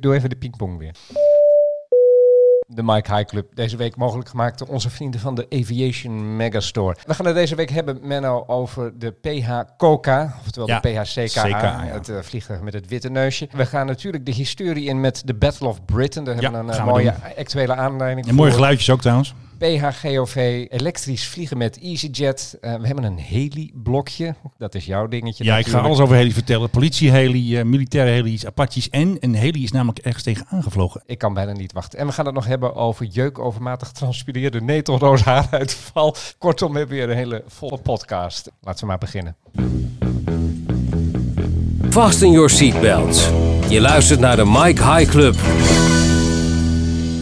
Doe 0.00 0.14
even 0.14 0.30
de 0.30 0.36
pingpong 0.36 0.78
weer. 0.78 0.94
De 2.68 2.82
Mike 2.82 3.14
High 3.14 3.28
Club. 3.28 3.54
Deze 3.54 3.76
week 3.76 3.96
mogelijk 3.96 4.28
gemaakt 4.28 4.58
door 4.58 4.68
onze 4.68 4.90
vrienden 4.90 5.20
van 5.20 5.34
de 5.34 5.46
Aviation 5.50 6.36
Megastore. 6.36 6.96
We 7.04 7.14
gaan 7.14 7.26
het 7.26 7.34
deze 7.34 7.54
week 7.54 7.70
hebben, 7.70 7.98
Menno, 8.02 8.44
over 8.46 8.98
de 8.98 9.10
PH 9.10 9.60
Coca. 9.76 10.36
Oftewel 10.40 10.68
Ja, 10.68 10.80
de 10.80 10.88
PHCKA. 10.88 11.46
Ja. 11.46 11.84
Het 11.84 12.12
vliegtuig 12.20 12.60
met 12.60 12.72
het 12.72 12.88
witte 12.88 13.10
neusje. 13.10 13.48
We 13.52 13.66
gaan 13.66 13.86
natuurlijk 13.86 14.26
de 14.26 14.32
historie 14.32 14.84
in 14.84 15.00
met 15.00 15.22
de 15.24 15.34
Battle 15.34 15.68
of 15.68 15.84
Britain. 15.84 16.24
Daar 16.24 16.34
hebben 16.34 16.52
we 16.52 16.58
een 16.58 16.70
eh, 16.70 16.84
we 16.84 16.90
mooie 16.90 17.14
actuele 17.38 17.74
aanleiding 17.74 18.26
En 18.26 18.34
mooie 18.34 18.52
geluidjes 18.52 18.90
ook 18.90 19.00
trouwens. 19.00 19.34
PHGOV, 19.58 20.66
elektrisch 20.70 21.26
vliegen 21.26 21.58
met 21.58 21.78
EasyJet. 21.78 22.58
Eh, 22.60 22.74
we 22.74 22.86
hebben 22.86 23.04
een 23.04 23.18
heli-blokje. 23.18 24.34
Dat 24.58 24.74
is 24.74 24.86
jouw 24.86 25.08
dingetje 25.08 25.44
Ja, 25.44 25.58
ik 25.58 25.66
ga 25.66 25.78
alles 25.78 25.98
over 25.98 26.16
heli 26.16 26.32
vertellen. 26.32 26.70
Politie-heli, 26.70 27.58
eh, 27.58 27.64
militaire 27.64 28.10
heli's, 28.10 28.46
Apaches 28.46 28.90
en 28.90 29.16
een 29.20 29.34
heli 29.34 29.62
is 29.62 29.72
namelijk 29.72 29.98
ergens 29.98 30.22
tegen 30.22 30.46
aangevlogen. 30.48 31.02
Ik 31.06 31.18
kan 31.18 31.34
bijna 31.34 31.52
niet 31.52 31.72
wachten. 31.72 31.98
En 31.98 32.06
we 32.06 32.12
gaan 32.12 32.26
het 32.26 32.34
nog 32.34 32.46
hebben 32.46 32.74
over 32.74 33.06
jeuk, 33.06 33.38
overmatig 33.38 33.92
transpireerde 33.92 34.60
netelroos 34.60 35.22
haaruitval. 35.22 36.16
Kortom, 36.38 36.72
we 36.72 36.78
hebben 36.78 36.96
weer 36.96 37.10
een 37.10 37.16
hele 37.16 37.44
volle 37.46 37.78
podcast. 37.78 38.50
Laten 38.60 38.80
we 38.80 38.86
maar 38.86 38.98
beginnen. 38.98 39.36
Fasten 41.90 42.30
your 42.30 42.50
seatbelts. 42.50 43.30
Je 43.68 43.80
luistert 43.80 44.20
naar 44.20 44.36
de 44.36 44.44
Mike 44.44 44.92
High 44.92 45.10
Club. 45.10 45.34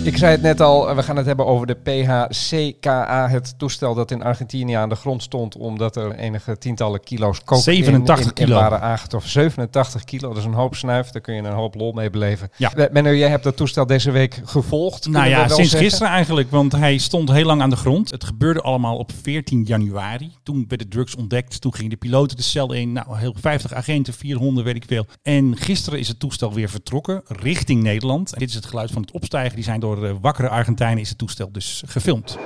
Ik 0.04 0.16
zei 0.16 0.32
het 0.32 0.42
net 0.42 0.60
al, 0.60 0.94
we 0.94 1.02
gaan 1.02 1.16
het 1.16 1.26
hebben 1.26 1.46
over 1.46 1.66
de 1.66 1.74
PHCKA, 1.74 3.28
het 3.28 3.58
toestel 3.58 3.94
dat 3.94 4.10
in 4.10 4.22
Argentinië 4.22 4.72
aan 4.72 4.88
de 4.88 4.94
grond 4.94 5.22
stond 5.22 5.56
omdat 5.56 5.96
er 5.96 6.14
enige 6.14 6.58
tientallen 6.58 7.00
kilo's 7.00 7.44
kook 7.44 7.62
87 7.62 8.16
in, 8.16 8.22
in, 8.22 8.28
in 8.28 8.46
kilo. 8.46 8.60
waren 8.60 8.80
aangetroffen. 8.80 9.30
87 9.30 10.04
kilo, 10.04 10.28
dat 10.28 10.38
is 10.38 10.44
een 10.44 10.52
hoop 10.52 10.74
snuif, 10.74 11.10
daar 11.10 11.22
kun 11.22 11.34
je 11.34 11.42
een 11.42 11.52
hoop 11.52 11.74
lol 11.74 11.92
mee 11.92 12.10
beleven. 12.10 12.50
Ja. 12.56 12.88
Menno, 12.92 13.10
jij 13.10 13.28
hebt 13.28 13.44
dat 13.44 13.56
toestel 13.56 13.86
deze 13.86 14.10
week 14.10 14.40
gevolgd. 14.44 15.08
Nou 15.08 15.28
ja, 15.28 15.46
wel 15.46 15.56
sinds 15.56 15.70
zeggen? 15.70 15.88
gisteren 15.88 16.12
eigenlijk, 16.12 16.50
want 16.50 16.72
hij 16.72 16.98
stond 16.98 17.32
heel 17.32 17.46
lang 17.46 17.62
aan 17.62 17.70
de 17.70 17.76
grond. 17.76 18.10
Het 18.10 18.24
gebeurde 18.24 18.60
allemaal 18.60 18.96
op 18.96 19.12
14 19.22 19.62
januari. 19.62 20.32
Toen 20.42 20.64
werden 20.68 20.88
drugs 20.88 21.14
ontdekt, 21.14 21.60
toen 21.60 21.74
gingen 21.74 21.90
de 21.90 21.96
piloten 21.96 22.36
de 22.36 22.42
cel 22.42 22.72
in. 22.72 22.92
Nou, 22.92 23.18
heel 23.18 23.34
50 23.40 23.72
agenten, 23.72 24.14
400, 24.14 24.66
weet 24.66 24.76
ik 24.76 24.84
veel. 24.86 25.06
En 25.22 25.56
gisteren 25.56 25.98
is 25.98 26.08
het 26.08 26.18
toestel 26.18 26.52
weer 26.52 26.68
vertrokken 26.68 27.22
richting 27.24 27.82
Nederland. 27.82 28.32
En 28.32 28.38
dit 28.38 28.48
is 28.48 28.54
het 28.54 28.66
geluid 28.66 28.90
van 28.90 29.02
het 29.02 29.10
opstijgen. 29.10 29.54
Die 29.54 29.64
zijn 29.64 29.80
door 29.80 29.93
eh, 30.02 30.14
wakkere 30.20 30.48
Argentijnen 30.48 31.00
is 31.00 31.08
het 31.08 31.18
toestel 31.18 31.52
dus 31.52 31.82
gefilmd. 31.86 32.38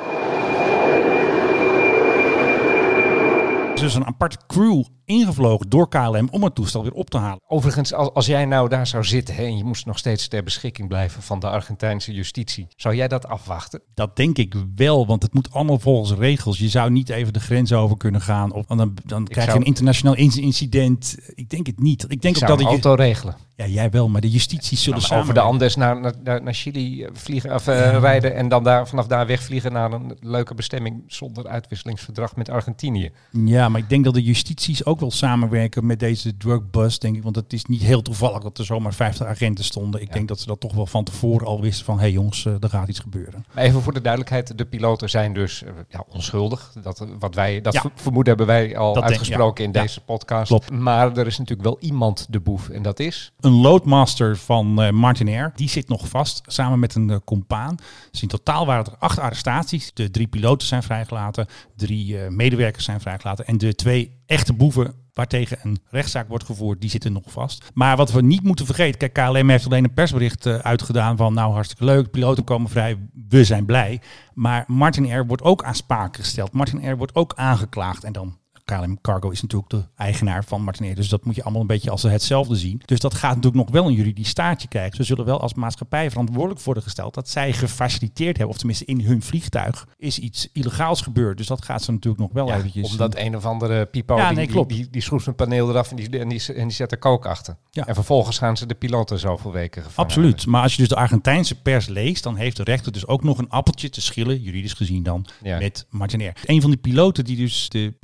Dus 3.75 3.95
een 3.95 4.07
aparte 4.07 4.37
crew 4.47 4.85
ingevlogen 5.09 5.69
door 5.69 5.89
KLM 5.89 6.29
om 6.31 6.43
het 6.45 6.55
toestel 6.55 6.83
weer 6.83 6.93
op 6.93 7.11
te 7.11 7.19
halen. 7.19 7.41
Overigens, 7.47 7.95
als, 7.95 8.11
als 8.13 8.27
jij 8.27 8.45
nou 8.45 8.69
daar 8.69 8.87
zou 8.87 9.05
zitten 9.05 9.35
hè, 9.35 9.43
en 9.43 9.57
je 9.57 9.65
moest 9.65 9.87
nog 9.87 9.99
steeds 9.99 10.29
ter 10.29 10.43
beschikking 10.43 10.89
blijven 10.89 11.23
van 11.23 11.41
de 11.41 11.49
Argentijnse 11.49 12.13
justitie, 12.13 12.67
zou 12.77 12.95
jij 12.95 13.09
dat 13.09 13.27
afwachten? 13.27 13.81
Dat 13.95 14.17
denk 14.17 14.39
ik 14.39 14.55
wel, 14.75 15.07
want 15.07 15.23
het 15.23 15.35
moet 15.35 15.53
allemaal 15.53 15.79
volgens 15.79 16.19
regels. 16.19 16.59
Je 16.59 16.69
zou 16.69 16.91
niet 16.91 17.09
even 17.09 17.33
de 17.33 17.41
grens 17.41 17.73
over 17.73 17.97
kunnen 17.97 18.21
gaan. 18.21 18.53
Of 18.53 18.67
dan, 18.67 18.95
dan 19.05 19.25
krijg 19.25 19.53
je 19.53 19.59
een 19.59 19.65
internationaal 19.65 20.15
in- 20.15 20.41
incident. 20.41 21.17
Ik 21.35 21.51
denk 21.51 21.67
het 21.67 21.81
niet. 21.81 22.03
Ik 22.09 22.23
denk 22.23 22.37
Ik 22.37 22.43
ook 22.43 22.49
dat 22.49 22.61
een 22.61 22.67
auto 22.67 22.95
regelen. 22.95 23.37
Ja, 23.57 23.67
jij 23.67 23.91
wel, 23.91 24.09
maar 24.09 24.21
de 24.21 24.31
justitie 24.31 24.77
zullen 24.77 25.11
over 25.11 25.35
de 25.35 25.41
Andes 25.41 25.77
naar, 25.77 26.01
naar, 26.01 26.15
naar, 26.25 26.43
naar 26.43 26.55
Chili 26.55 27.03
eh, 27.03 27.11
vliegen, 27.13 27.55
of, 27.55 27.67
eh, 27.67 27.99
rijden 28.01 28.35
en 28.35 28.49
dan 28.49 28.65
daar, 28.65 28.89
vanaf 28.89 29.07
daar 29.07 29.27
wegvliegen 29.27 29.73
naar 29.73 29.93
een 29.93 30.17
leuke 30.21 30.55
bestemming 30.55 31.03
zonder 31.07 31.49
uitwisselingsverdrag 31.49 32.37
met 32.37 32.51
Argentinië. 32.51 33.11
Ja, 33.31 33.69
maar 33.69 33.81
ik 33.81 33.89
denk 33.89 34.05
dat 34.05 34.15
de 34.15 34.23
justities 34.23 34.85
ook 34.85 34.98
wel 35.01 35.11
samenwerken 35.11 35.87
met 35.87 36.01
deze 36.01 36.37
drugbus, 36.37 36.99
denk 36.99 37.17
ik. 37.17 37.23
Want 37.23 37.37
het 37.37 37.53
is 37.53 37.65
niet 37.65 37.83
heel 37.83 38.03
toevallig 38.03 38.43
dat 38.43 38.59
er 38.59 38.65
zomaar 38.65 38.95
50 38.95 39.27
agenten 39.27 39.65
stonden. 39.65 40.01
Ik 40.01 40.07
Ja. 40.09 40.13
denk 40.15 40.29
dat 40.29 40.41
ze 40.41 40.47
dat 40.47 40.61
toch 40.61 40.75
wel 40.75 40.87
van 40.87 41.05
tevoren 41.05 41.47
al 41.47 41.61
wisten 41.61 41.85
van... 41.85 41.95
hé 41.95 42.01
hey 42.01 42.11
jongens, 42.11 42.47
eh, 42.47 42.53
er 42.61 42.69
gaat 42.69 42.89
iets 42.89 42.99
gebeuren. 42.99 43.45
Maar 43.55 43.65
even 43.65 43.83
voor 43.83 43.93
de 43.95 44.01
duidelijkheid, 44.01 44.59
de 44.59 44.65
piloten 44.65 45.11
zijn 45.11 45.35
dus 45.35 45.63
eh, 45.63 45.71
ja, 45.89 46.05
onschuldig. 46.09 46.73
Dat, 46.83 47.01
eh, 47.01 47.09
wat 47.19 47.35
wij, 47.35 47.61
dat 47.61 47.73
Ja. 47.73 47.83
vermoeden 47.95 48.37
hebben 48.37 48.55
wij 48.55 48.77
al 48.77 48.87
Dat 48.87 48.95
denk- 48.95 49.07
uitgesproken 49.07 49.65
in 49.65 49.73
deze 49.73 50.01
podcast. 50.01 50.47
Klopt. 50.49 50.71
Maar 50.71 51.17
er 51.17 51.27
is 51.27 51.39
natuurlijk 51.39 51.69
wel 51.69 51.79
iemand 51.81 52.27
de 52.31 52.41
boef 52.41 52.69
en 52.69 52.83
dat 52.83 53.01
is... 53.01 53.33
Een 53.41 53.53
loadmaster 53.53 54.37
van 54.37 54.83
eh 54.83 54.91
Martin 54.91 55.29
Air, 55.29 55.53
die 55.57 55.69
zit 55.69 55.89
nog 55.89 56.09
vast 56.09 56.43
samen 56.47 56.79
met 56.79 56.95
een 56.95 57.11
eh, 57.11 57.17
compaan. 57.25 57.77
Dus 58.11 58.23
in 58.23 58.29
totaal 58.29 58.67
waren 58.67 58.85
er 58.85 58.97
acht 58.99 59.19
arrestaties. 59.19 59.91
De 59.95 60.11
drie 60.11 60.27
piloten 60.27 60.67
zijn 60.69 60.83
vrijgelaten, 60.83 61.47
drie 61.77 62.17
medewerkers 62.31 62.85
zijn 62.85 63.01
vrijgelaten 63.01 63.47
en 63.47 63.59
de 63.59 63.75
twee 63.75 64.17
echte 64.29 64.53
boeven 64.53 64.95
waartegen 65.13 65.59
een 65.63 65.79
rechtszaak 65.91 66.29
wordt 66.29 66.45
gevoerd, 66.45 66.81
die 66.81 66.91
zitten 66.91 67.13
nog 67.13 67.23
vast. 67.27 67.71
Maar 67.75 67.97
wat 67.97 68.13
we 68.13 68.23
niet 68.23 68.43
moeten 68.43 68.67
vergeten, 68.67 68.99
kijk, 68.99 69.13
KLM 69.13 69.49
heeft 69.49 69.65
alleen 69.65 69.85
een 69.85 69.95
persbericht 69.95 70.47
eh, 70.47 70.55
uitgedaan 70.55 71.17
van 71.17 71.35
nou 71.35 71.53
hartstikke 71.53 71.85
leuk, 71.85 72.11
piloten 72.11 72.45
komen 72.45 72.71
vrij, 72.71 72.99
we 73.29 73.45
zijn 73.45 73.65
blij. 73.65 74.01
Maar 74.35 74.65
Martin 74.67 75.11
Air 75.11 75.27
wordt 75.27 75.43
ook 75.43 75.65
aansprakelijk 75.65 76.17
gesteld. 76.17 76.53
Martin 76.53 76.83
Air 76.83 76.97
wordt 76.97 77.15
ook 77.15 77.33
aangeklaagd 77.37 78.05
en 78.05 78.13
dan 78.13 78.39
KLM 78.69 79.01
Cargo 79.01 79.31
is 79.31 79.43
natuurlijk 79.43 79.71
de 79.71 79.85
eigenaar 79.97 80.45
van 80.45 80.63
Martin 80.63 80.87
Air. 80.87 80.95
Dus 80.95 81.09
dat 81.09 81.25
moet 81.25 81.35
je 81.35 81.43
allemaal 81.43 81.61
een 81.61 81.67
beetje 81.67 81.91
als 81.91 82.03
hetzelfde 82.03 82.57
zien. 82.57 82.83
Dus 82.85 83.01
dat 83.01 83.15
gaat 83.15 83.35
natuurlijk 83.35 83.65
nog 83.65 83.71
wel 83.71 83.87
een 83.87 83.95
juridisch 83.95 84.29
staartje 84.29 84.69
krijgen. 84.69 84.97
Ze 84.97 85.03
zullen 85.03 85.25
wel 85.25 85.41
als 85.41 85.55
maatschappij 85.55 86.11
verantwoordelijk 86.11 86.61
worden 86.61 86.83
gesteld 86.83 87.15
dat 87.15 87.29
zij 87.29 87.53
gefaciliteerd 87.53 88.37
hebben, 88.37 88.49
of 88.49 88.57
tenminste 88.57 88.85
in 88.85 89.01
hun 89.01 89.23
vliegtuig, 89.23 89.87
is 89.97 90.19
iets 90.19 90.49
illegaals 90.53 91.01
gebeurd. 91.01 91.37
Dus 91.37 91.47
dat 91.47 91.65
gaat 91.65 91.83
ze 91.83 91.93
natuurlijk 91.93 92.23
nog 92.23 92.33
wel 92.33 92.47
Ja, 92.47 92.57
eventjes... 92.57 92.91
omdat 92.91 93.17
een 93.17 93.37
of 93.37 93.45
andere 93.45 93.87
pipo, 93.87 94.17
Ja, 94.17 94.27
die, 94.27 94.37
nee, 94.37 94.45
die, 94.45 94.55
klopt. 94.55 94.73
die, 94.73 94.91
die 94.91 95.03
schroeft 95.03 95.27
een 95.27 95.35
paneel 95.35 95.69
eraf 95.69 95.91
en 95.91 95.97
die, 95.97 96.19
en 96.19 96.29
die, 96.29 96.55
en 96.55 96.67
die 96.69 96.77
zet 96.77 96.93
er 96.93 96.99
kook 96.99 97.27
achter. 97.27 97.57
Ja. 97.71 97.87
En 97.87 97.95
vervolgens 97.95 98.39
gaan 98.39 98.57
ze 98.57 98.67
de 98.67 98.75
piloten 98.75 99.19
zoveel 99.19 99.53
weken 99.53 99.83
gevangen 99.83 100.09
Absoluut. 100.11 100.47
Maar 100.47 100.63
als 100.63 100.73
je 100.73 100.79
dus 100.79 100.89
de 100.89 100.97
Argentijnse 100.97 101.61
pers 101.61 101.87
leest, 101.87 102.23
dan 102.23 102.37
heeft 102.37 102.57
de 102.57 102.63
rechter 102.63 102.93
dus 102.93 103.07
ook 103.07 103.23
nog 103.23 103.39
een 103.39 103.49
appeltje 103.49 103.91
te 103.91 104.01
schillen, 104.01 104.41
juridisch 104.41 104.73
gezien 104.73 105.03
dan, 105.03 105.27
met 105.43 105.87
Martin 105.91 106.21
Air. 106.21 106.37
Een 106.45 106.61
van 106.61 106.71
die 106.71 106.81
piloten 106.81 107.25
die 107.25 107.37
dus 107.37 107.69
de 107.69 107.95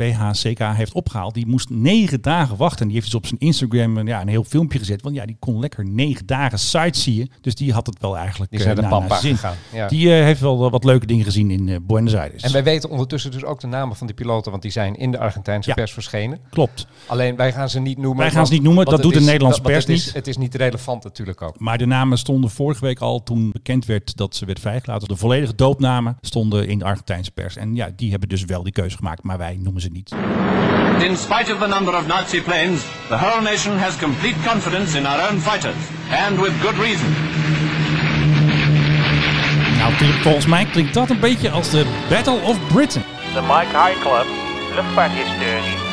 Heeft 0.58 0.92
opgehaald, 0.92 1.34
die 1.34 1.46
moest 1.46 1.70
negen 1.70 2.20
dagen 2.22 2.56
wachten. 2.56 2.80
En 2.80 2.86
die 2.86 2.94
heeft 2.94 3.06
dus 3.06 3.14
op 3.20 3.26
zijn 3.26 3.40
Instagram 3.40 3.96
een, 3.96 4.06
ja, 4.06 4.20
een 4.20 4.28
heel 4.28 4.44
filmpje 4.44 4.78
gezet. 4.78 5.02
Want 5.02 5.14
ja, 5.14 5.26
die 5.26 5.36
kon 5.38 5.58
lekker 5.58 5.84
negen 5.88 6.26
dagen 6.26 6.58
sightseeën. 6.58 7.30
Dus 7.40 7.54
die 7.54 7.72
had 7.72 7.86
het 7.86 8.00
wel 8.00 8.16
eigenlijk 8.16 8.50
Die 8.50 8.60
zijn 8.60 8.76
eh, 8.76 8.82
naar- 8.82 9.00
naar 9.00 9.08
zijn 9.08 9.20
zin. 9.20 9.34
gegaan. 9.36 9.54
Ja. 9.72 9.88
Die 9.88 10.16
eh, 10.16 10.22
heeft 10.24 10.40
wel 10.40 10.70
wat 10.70 10.84
leuke 10.84 11.06
dingen 11.06 11.24
gezien 11.24 11.50
in 11.50 11.68
eh, 11.68 11.76
Buenos 11.82 12.14
Aires. 12.14 12.42
En 12.42 12.52
wij 12.52 12.64
weten 12.64 12.90
ondertussen 12.90 13.30
dus 13.30 13.44
ook 13.44 13.60
de 13.60 13.66
namen 13.66 13.96
van 13.96 14.06
die 14.06 14.16
piloten, 14.16 14.50
want 14.50 14.62
die 14.62 14.72
zijn 14.72 14.94
in 14.96 15.10
de 15.10 15.18
Argentijnse 15.18 15.68
Ja. 15.68 15.74
pers 15.74 15.92
verschenen. 15.92 16.38
Klopt. 16.50 16.86
Alleen 17.06 17.36
wij 17.36 17.52
gaan 17.52 17.68
ze 17.68 17.80
niet 17.80 17.96
noemen. 17.98 18.16
Wij 18.16 18.26
gaan 18.26 18.34
want- 18.36 18.48
ze 18.48 18.54
niet 18.54 18.62
noemen, 18.62 18.84
dat 18.84 19.02
doet 19.02 19.14
de 19.14 19.20
Nederlandse 19.20 19.60
pers 19.60 19.84
het 19.84 19.88
is, 19.88 20.04
niet. 20.04 20.14
Het 20.14 20.26
is 20.26 20.36
niet 20.36 20.54
relevant 20.54 21.04
natuurlijk 21.04 21.42
ook. 21.42 21.58
Maar 21.58 21.78
de 21.78 21.86
namen 21.86 22.18
stonden 22.18 22.50
vorige 22.50 22.84
week 22.84 22.98
al 23.00 23.22
toen 23.22 23.50
bekend 23.50 23.86
werd 23.86 24.16
dat 24.16 24.36
ze 24.36 24.44
werd 24.44 24.60
vrijgelaten. 24.60 25.08
De 25.08 25.16
volledige 25.16 25.54
doopnamen 25.54 26.16
stonden 26.20 26.68
in 26.68 26.78
de 26.78 26.84
Argentijnse 26.84 27.30
pers. 27.30 27.56
En 27.56 27.74
ja, 27.74 27.90
die 27.96 28.10
hebben 28.10 28.28
dus 28.28 28.44
wel 28.44 28.62
die 28.62 28.72
keuze 28.72 28.96
gemaakt, 28.96 29.22
maar 29.22 29.38
wij 29.38 29.56
noemen 29.60 29.82
ze 29.82 29.88
niet. 29.88 30.12
In 30.98 31.16
spite 31.16 31.52
of 31.52 31.58
the 31.60 31.66
number 31.66 31.94
of 31.96 32.06
Nazi 32.06 32.40
planes, 32.40 32.80
the 33.08 33.16
whole 33.16 33.42
nation 33.42 33.78
has 33.78 33.96
complete 33.96 34.36
confidence 34.46 34.98
in 34.98 35.06
our 35.06 35.20
own 35.30 35.40
fighters, 35.40 35.76
and 36.26 36.40
with 36.40 36.52
good 36.62 36.78
reason. 36.78 37.14
Nou, 39.78 39.94
klinkt- 39.94 40.22
volgens 40.22 40.46
mij 40.46 40.64
klinkt 40.64 40.94
dat 40.94 41.10
een 41.10 41.20
beetje 41.20 41.50
als 41.50 41.70
de 41.70 41.84
Battle 42.08 42.40
of 42.42 42.56
Britain. 42.72 43.04
De 43.34 43.40
Mike 43.40 43.76
High 43.84 44.00
Club, 44.00 44.26
luchtvaarthistorie. 44.74 45.83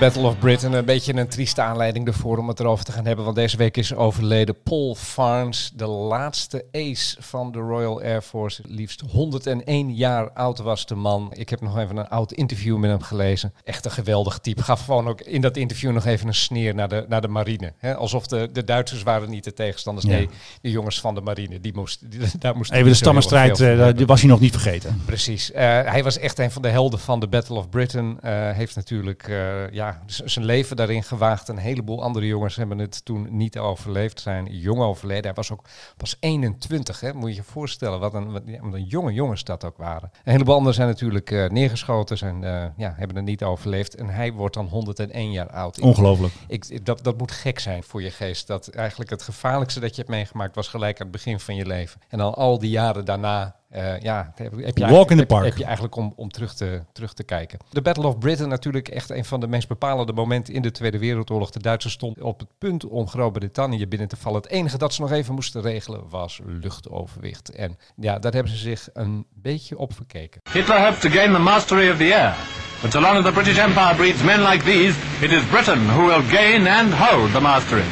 Battle 0.00 0.22
of 0.26 0.38
Britain, 0.38 0.72
een 0.72 0.84
beetje 0.84 1.14
een 1.14 1.28
trieste 1.28 1.60
aanleiding 1.62 2.06
ervoor 2.06 2.38
om 2.38 2.48
het 2.48 2.60
erover 2.60 2.84
te 2.84 2.92
gaan 2.92 3.06
hebben. 3.06 3.24
Want 3.24 3.36
deze 3.36 3.56
week 3.56 3.76
is 3.76 3.94
overleden 3.94 4.62
Paul 4.62 4.94
Farnes, 4.94 5.72
de 5.74 5.86
laatste 5.86 6.64
ace 6.72 7.16
van 7.18 7.52
de 7.52 7.58
Royal 7.58 8.02
Air 8.02 8.22
Force. 8.22 8.62
Liefst 8.66 9.02
101 9.10 9.94
jaar 9.94 10.30
oud 10.30 10.58
was 10.58 10.86
de 10.86 10.94
man. 10.94 11.30
Ik 11.34 11.48
heb 11.48 11.60
nog 11.60 11.78
even 11.78 11.96
een 11.96 12.08
oud 12.08 12.32
interview 12.32 12.76
met 12.76 12.90
hem 12.90 13.02
gelezen. 13.02 13.52
Echt 13.64 13.84
een 13.84 13.90
geweldig 13.90 14.38
type. 14.38 14.62
Gaf 14.62 14.84
gewoon 14.84 15.08
ook 15.08 15.20
in 15.20 15.40
dat 15.40 15.56
interview 15.56 15.92
nog 15.92 16.04
even 16.04 16.26
een 16.26 16.34
sneer 16.34 16.74
naar 16.74 16.88
de, 16.88 17.04
naar 17.08 17.20
de 17.20 17.28
marine. 17.28 17.72
Alsof 17.96 18.26
de, 18.26 18.48
de 18.52 18.64
Duitsers 18.64 19.02
waren 19.02 19.30
niet 19.30 19.44
de 19.44 19.52
tegenstanders. 19.52 20.06
Ja. 20.06 20.12
Nee, 20.12 20.28
de 20.62 20.70
jongens 20.70 21.00
van 21.00 21.14
de 21.14 21.20
marine. 21.20 21.60
Die 21.60 21.74
moest, 21.74 22.10
die- 22.10 22.20
daar 22.38 22.56
moest 22.56 22.72
Even 22.72 22.88
de 22.88 22.94
stammenstrijd, 22.94 23.56
die 23.96 24.06
was 24.06 24.20
hij 24.20 24.30
nog 24.30 24.40
niet 24.40 24.52
vergeten. 24.52 25.02
Precies. 25.04 25.52
Eh, 25.52 25.62
hij 25.64 26.02
was 26.02 26.18
echt 26.18 26.38
een 26.38 26.50
van 26.50 26.62
de 26.62 26.68
helden 26.68 26.98
van 26.98 27.20
de 27.20 27.28
Battle 27.28 27.56
of 27.56 27.68
Britain. 27.68 28.18
Eh, 28.20 28.50
heeft 28.50 28.76
natuurlijk 28.76 29.28
eh, 29.28 29.70
ja, 29.90 30.02
z- 30.06 30.20
zijn 30.20 30.44
leven 30.44 30.76
daarin 30.76 31.02
gewaagd. 31.02 31.48
Een 31.48 31.56
heleboel 31.58 32.02
andere 32.02 32.26
jongens 32.26 32.56
hebben 32.56 32.78
het 32.78 33.04
toen 33.04 33.26
niet 33.36 33.58
overleefd. 33.58 34.20
Zijn 34.20 34.46
jong 34.46 34.80
overleden. 34.80 35.24
Hij 35.24 35.34
was 35.34 35.50
ook 35.52 35.64
pas 35.96 36.16
21. 36.20 37.00
Hè? 37.00 37.12
Moet 37.14 37.30
je 37.30 37.34
je 37.36 37.42
voorstellen 37.42 38.00
wat 38.00 38.14
een, 38.14 38.32
wat, 38.32 38.42
een 38.46 38.84
jonge 38.84 39.12
jongens 39.12 39.44
dat 39.44 39.64
ook 39.64 39.76
waren. 39.76 40.10
Een 40.24 40.32
heleboel 40.32 40.54
anderen 40.54 40.74
zijn 40.74 40.88
natuurlijk 40.88 41.30
eh, 41.30 41.48
neergeschoten. 41.48 42.18
Zijn, 42.18 42.44
eh, 42.44 42.64
ja, 42.76 42.94
hebben 42.96 43.16
het 43.16 43.24
niet 43.24 43.42
overleefd. 43.44 43.94
En 43.94 44.08
hij 44.08 44.32
wordt 44.32 44.54
dan 44.54 44.66
101 44.66 45.30
jaar 45.32 45.50
oud. 45.50 45.80
Ongelooflijk. 45.80 46.34
ik, 46.48 46.64
ik- 46.68 46.84
dat, 46.86 47.04
dat 47.04 47.18
moet 47.18 47.30
gek 47.32 47.58
zijn 47.58 47.82
voor 47.82 48.02
je 48.02 48.10
geest. 48.10 48.46
Dat 48.46 48.68
eigenlijk 48.68 49.10
het 49.10 49.22
gevaarlijkste 49.22 49.80
dat 49.80 49.90
je 49.90 49.96
hebt 49.96 50.08
meegemaakt 50.14 50.54
was 50.54 50.68
gelijk 50.68 50.96
aan 51.00 51.06
het 51.06 51.14
begin 51.16 51.40
van 51.40 51.54
je 51.54 51.66
leven. 51.66 52.00
En 52.08 52.18
dan 52.18 52.34
al 52.34 52.58
die 52.58 52.70
jaren 52.70 53.04
daarna 53.04 53.58
eh, 53.70 54.00
ja, 54.00 54.32
heb, 54.34 54.52
heb 54.56 54.78
je 54.78 54.86
Walk 54.86 55.10
in 55.10 55.16
the 55.16 55.26
eigenlijk- 55.26 55.26
park. 55.28 55.44
Heb 55.44 55.56
je 55.56 55.64
eigenlijk 55.64 55.96
om, 55.96 56.12
om 56.16 56.30
terug, 56.30 56.54
te, 56.54 56.82
terug 56.92 57.12
te 57.12 57.22
kijken. 57.22 57.58
De 57.70 57.82
Battle 57.82 58.06
of 58.06 58.18
Britain 58.18 58.48
natuurlijk 58.48 58.88
echt 58.88 59.10
een 59.10 59.24
van 59.24 59.40
de 59.40 59.46
meest 59.46 59.68
bepalende 59.68 60.12
momenten 60.12 60.54
in 60.54 60.62
de 60.62 60.70
Tweede 60.70 60.98
Wereldoorlog. 60.98 61.50
De 61.50 61.60
Duitsers 61.60 61.92
stonden 61.94 62.24
op 62.24 62.38
het 62.38 62.48
punt 62.58 62.86
om 62.86 63.08
Groot-Brittannië 63.08 63.86
binnen 63.88 64.08
te 64.08 64.16
vallen. 64.16 64.40
Het 64.42 64.50
enige 64.50 64.78
dat 64.78 64.94
ze 64.94 65.00
nog 65.00 65.10
even 65.12 65.34
moesten 65.34 65.62
regelen 65.62 66.08
was 66.08 66.40
luchtoverwicht. 66.44 67.50
En 67.50 67.78
ja, 67.96 68.18
daar 68.18 68.32
hebben 68.32 68.52
ze 68.52 68.58
zich 68.58 68.88
een 68.92 69.26
beetje 69.34 69.78
op 69.78 69.94
verkeken. 69.94 70.40
Hitler 70.52 70.84
hoped 70.84 71.00
to 71.00 71.08
gain 71.10 71.32
the 71.32 71.38
mastery 71.38 71.90
of 71.90 71.96
the 71.96 72.14
air. 72.14 72.34
But 72.82 72.92
so 72.92 73.00
long 73.00 73.16
as 73.16 73.24
the 73.24 73.32
British 73.32 73.58
Empire 73.58 73.94
breeds 73.96 74.22
men 74.22 74.40
like 74.40 74.64
these, 74.64 74.98
it 75.20 75.32
is 75.32 75.46
Britain 75.50 75.86
who 75.88 76.06
will 76.06 76.22
gain 76.22 76.66
and 76.68 76.92
hold 76.94 77.32
the 77.32 77.40
mastery. 77.40 77.84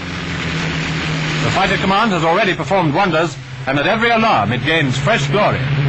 The 1.45 1.51
fighter 1.51 1.79
command 1.81 2.13
has 2.13 2.23
already 2.25 2.55
performed 2.55 2.95
wonders, 2.95 3.31
and 3.69 3.79
at 3.79 3.87
every 3.87 4.09
alarm 4.09 4.51
it 4.51 4.65
gains 4.65 4.97
fresh 4.97 5.29
glory. 5.29 5.88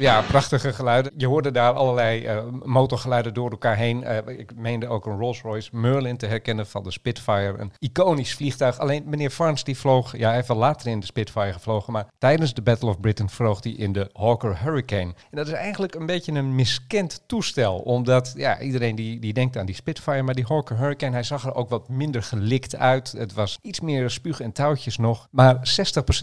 Ja, 0.00 0.22
prachtige 0.22 0.72
geluiden. 0.72 1.12
Je 1.16 1.26
hoorde 1.26 1.50
daar 1.50 1.72
allerlei 1.72 2.24
eh, 2.24 2.42
motorgeluiden 2.64 3.34
door 3.34 3.50
elkaar 3.50 3.76
heen. 3.76 4.04
Eh, 4.04 4.38
ik 4.38 4.56
meende 4.56 4.88
ook 4.88 5.06
een 5.06 5.18
Rolls-Royce 5.18 5.68
Merlin 5.72 6.16
te 6.16 6.26
herkennen 6.26 6.66
van 6.66 6.82
de 6.82 6.90
Spitfire. 6.90 7.54
Een 7.58 7.72
iconisch 7.78 8.34
vliegtuig. 8.34 8.78
Alleen 8.78 9.02
meneer 9.06 9.30
Farns 9.30 9.64
die 9.64 9.78
vloog, 9.78 10.16
ja 10.16 10.26
hij 10.26 10.36
heeft 10.36 10.48
later 10.48 10.90
in 10.90 11.00
de 11.00 11.06
Spitfire 11.06 11.52
gevlogen, 11.52 11.92
maar 11.92 12.06
tijdens 12.18 12.54
de 12.54 12.62
Battle 12.62 12.88
of 12.88 13.00
Britain 13.00 13.30
vloog 13.30 13.62
hij 13.62 13.72
in 13.72 13.92
de 13.92 14.10
Hawker 14.12 14.62
Hurricane. 14.62 15.14
En 15.30 15.36
dat 15.36 15.46
is 15.46 15.52
eigenlijk 15.52 15.94
een 15.94 16.06
beetje 16.06 16.32
een 16.32 16.54
miskend 16.54 17.22
toestel, 17.26 17.78
omdat 17.78 18.32
ja, 18.36 18.60
iedereen 18.60 18.94
die, 18.94 19.18
die 19.18 19.32
denkt 19.32 19.56
aan 19.56 19.66
die 19.66 19.74
Spitfire, 19.74 20.22
maar 20.22 20.34
die 20.34 20.46
Hawker 20.48 20.78
Hurricane, 20.78 21.12
hij 21.12 21.22
zag 21.22 21.44
er 21.44 21.54
ook 21.54 21.68
wat 21.68 21.88
minder 21.88 22.22
gelikt 22.22 22.76
uit. 22.76 23.12
Het 23.12 23.34
was 23.34 23.58
iets 23.62 23.80
meer 23.80 24.10
spuug 24.10 24.40
en 24.40 24.52
touwtjes 24.52 24.96
nog. 24.96 25.28
Maar 25.30 25.56
60% 25.56 25.60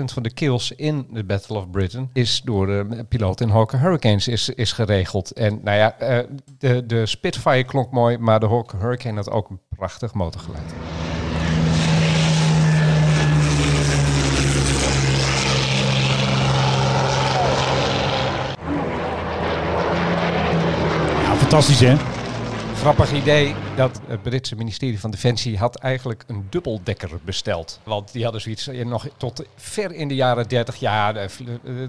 van 0.03 0.23
de 0.23 0.33
kills 0.33 0.71
in 0.71 1.07
de 1.11 1.23
Battle 1.23 1.57
of 1.57 1.69
Britain 1.69 2.09
is 2.13 2.41
door 2.41 2.65
de 2.65 3.05
piloot 3.09 3.41
in 3.41 3.49
Hawker 3.49 3.66
Hurricanes 3.71 4.27
is, 4.27 4.49
is 4.49 4.71
geregeld. 4.71 5.31
En 5.31 5.59
nou 5.63 5.77
ja, 5.77 5.99
eh, 5.99 6.19
de, 6.57 6.85
de 6.85 7.05
Spitfire 7.05 7.63
klonk 7.63 7.91
mooi, 7.91 8.17
maar 8.17 8.39
de 8.39 8.47
Hawker 8.47 8.79
Hurricane 8.79 9.15
had 9.15 9.29
ook 9.29 9.49
een 9.49 9.59
prachtig 9.75 10.13
motorgeluid. 10.13 10.73
Ja, 21.23 21.35
fantastisch 21.35 21.79
hè? 21.79 21.95
Grappig 22.75 23.13
idee 23.13 23.55
dat 23.77 24.01
het 24.07 24.21
Britse 24.21 24.55
ministerie 24.55 24.99
van 24.99 25.11
Defensie 25.11 25.57
had 25.57 25.75
eigenlijk 25.75 26.23
een 26.27 26.47
dubbeldekker 26.49 27.09
besteld. 27.23 27.79
Want 27.83 28.11
die 28.11 28.23
hadden 28.23 28.41
zoiets 28.41 28.67
eh, 28.67 28.85
nog 28.85 29.07
tot 29.17 29.43
ver 29.55 29.91
in 29.91 30.07
de 30.07 30.15
jaren 30.15 30.47
30 30.47 30.75
jaar. 30.75 31.15
Eh, 31.15 31.29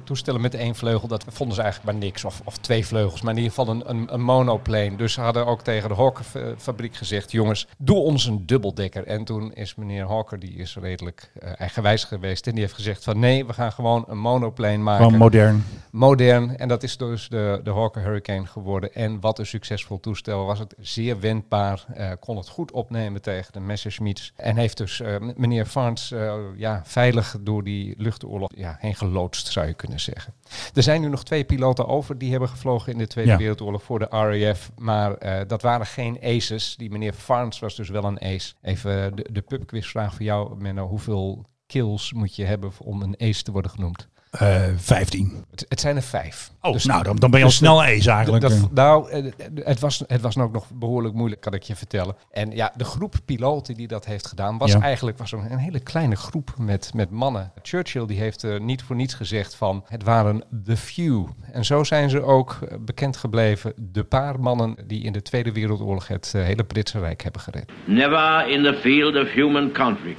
toestellen 0.05 0.40
met 0.40 0.55
één 0.55 0.75
vleugel, 0.75 1.08
dat 1.08 1.25
vonden 1.29 1.56
ze 1.56 1.62
eigenlijk 1.62 1.93
maar 1.93 2.02
niks. 2.02 2.25
Of, 2.25 2.40
of 2.44 2.58
twee 2.58 2.87
vleugels, 2.87 3.20
maar 3.20 3.32
in 3.32 3.43
ieder 3.43 3.55
geval 3.55 3.75
een, 3.75 3.90
een, 3.90 4.14
een 4.14 4.20
monoplane. 4.20 4.96
Dus 4.96 5.12
ze 5.12 5.20
hadden 5.20 5.46
ook 5.46 5.62
tegen 5.62 5.88
de 5.88 5.94
Hawker-fabriek 5.94 6.96
gezegd: 6.96 7.32
jongens, 7.32 7.67
doe 7.79 7.99
ons 7.99 8.26
een 8.26 8.46
dubbeldekker. 8.46 9.06
En 9.06 9.25
toen 9.25 9.52
is 9.52 9.75
meneer 9.75 10.06
Hawker, 10.06 10.38
die 10.38 10.55
is 10.55 10.76
redelijk 10.81 11.31
eh, 11.38 11.50
eigenwijs 11.58 12.05
geweest. 12.05 12.46
En 12.46 12.52
die 12.52 12.62
heeft 12.62 12.75
gezegd: 12.75 13.05
van 13.05 13.19
nee, 13.19 13.46
we 13.46 13.52
gaan 13.52 13.73
gewoon 13.73 14.05
een 14.08 14.19
monoplane 14.19 14.76
maken 14.76 15.05
Gewoon 15.05 15.19
modern. 15.19 15.64
modern. 15.90 16.56
En 16.56 16.69
dat 16.69 16.82
is 16.82 16.96
dus 16.96 17.29
de, 17.29 17.61
de 17.64 17.73
Hawker 17.73 18.02
Hurricane 18.02 18.46
geworden. 18.46 18.94
En 18.94 19.20
wat 19.20 19.38
een 19.38 19.46
succesvol 19.46 20.00
toestel 20.00 20.44
was 20.44 20.58
het. 20.58 20.75
Zeer 20.81 21.20
wendbaar. 21.20 21.77
Eh, 21.94 22.10
kon 22.20 22.36
het 22.36 22.48
goed 22.48 22.72
opnemen 22.72 23.22
tegen 23.22 23.52
de 23.52 23.60
Messerschmitts. 23.60 24.32
En 24.36 24.56
heeft 24.56 24.76
dus 24.76 25.00
eh, 25.00 25.16
meneer 25.36 25.66
Farns 25.66 26.10
eh, 26.10 26.34
ja, 26.56 26.82
veilig 26.84 27.36
door 27.40 27.64
die 27.64 27.94
luchtoorlog 27.98 28.50
ja, 28.54 28.76
heen 28.80 28.94
geloodst, 28.94 29.46
zou 29.46 29.66
je 29.66 29.75
kunnen 29.75 30.00
zeggen. 30.00 30.32
Er 30.75 30.82
zijn 30.82 31.00
nu 31.00 31.08
nog 31.08 31.25
twee 31.25 31.44
piloten 31.44 31.86
over 31.86 32.19
die 32.19 32.30
hebben 32.30 32.48
gevlogen 32.48 32.92
in 32.92 32.98
de 32.98 33.06
Tweede 33.06 33.30
Ja. 33.30 33.36
Wereldoorlog 33.36 33.82
voor 33.82 33.98
de 33.98 34.06
RAF. 34.10 34.70
Maar 34.76 35.46
dat 35.46 35.62
waren 35.62 35.86
geen 35.86 36.19
aces. 36.22 36.75
Die 36.76 36.90
meneer 36.90 37.12
Farns 37.12 37.58
was 37.58 37.76
dus 37.76 37.88
wel 37.88 38.04
een 38.04 38.20
ace. 38.20 38.54
Even 38.62 39.16
de, 39.16 39.26
de 39.30 39.42
pubquizvraag 39.42 40.14
voor 40.14 40.25
jou, 40.25 40.56
Menno. 40.56 40.86
Hoeveel 40.86 41.44
kills 41.72 42.12
moet 42.12 42.36
je 42.36 42.44
hebben 42.44 42.70
om 42.78 43.02
een 43.02 43.14
ace 43.18 43.42
te 43.42 43.52
worden 43.52 43.70
genoemd? 43.70 44.08
Eh 44.30 44.62
15. 44.76 45.44
Het, 45.50 45.64
het 45.68 45.80
zijn 45.80 45.96
er 45.96 46.02
vijf. 46.02 46.50
Oh, 46.60 46.72
Dus- 46.72 46.84
nou, 46.84 47.02
dan, 47.02 47.16
dan 47.16 47.30
ben 47.30 47.38
je 47.38 47.44
al 47.44 47.50
dus 47.50 47.58
snel 47.58 47.84
eens 47.84 48.06
eigenlijk. 48.06 48.42
dat, 48.42 48.52
Eh, 48.52 48.62
nou, 48.70 49.10
eh, 49.10 49.24
het 49.54 49.80
was, 49.80 50.02
het 50.06 50.20
was 50.20 50.38
ook 50.38 50.52
nog 50.52 50.66
behoorlijk 50.74 51.14
moeilijk, 51.14 51.40
kan 51.40 51.54
ik 51.54 51.62
je 51.62 51.76
vertellen. 51.76 52.16
En 52.30 52.50
ja, 52.50 52.72
de 52.76 52.84
groep 52.84 53.14
piloten 53.24 53.74
die 53.74 53.88
dat 53.88 54.04
heeft 54.04 54.26
gedaan, 54.26 54.58
was 54.58 54.72
Ja. 54.72 54.80
eigenlijk 54.80 55.18
was 55.18 55.32
een, 55.32 55.52
een 55.52 55.58
hele 55.58 55.80
kleine 55.80 56.16
groep 56.16 56.54
met, 56.58 56.90
met 56.94 57.10
mannen. 57.10 57.52
Churchill 57.62 58.06
die 58.06 58.18
heeft 58.18 58.42
er 58.42 58.60
niet 58.60 58.82
voor 58.82 58.96
niets 58.96 59.14
gezegd 59.14 59.54
van 59.54 59.84
het 59.88 60.02
waren 60.02 60.44
the 60.64 60.76
few. 60.76 61.26
En 61.52 61.64
zo 61.64 61.84
zijn 61.84 62.10
ze 62.10 62.22
ook 62.22 62.58
bekend 62.80 63.16
gebleven, 63.16 63.72
de 63.76 64.04
paar 64.04 64.40
mannen 64.40 64.76
die 64.86 65.02
in 65.02 65.12
de 65.12 65.22
Tweede 65.22 65.52
Wereldoorlog 65.52 66.08
het 66.08 66.32
hele 66.32 66.64
Britse 66.64 66.98
Rijk 66.98 67.22
hebben 67.22 67.40
gered. 67.40 67.70
Never 67.86 68.48
in 68.50 68.62
the 68.62 68.78
field 68.82 69.16
of 69.16 69.32
human 69.32 69.72
conflict 69.72 70.18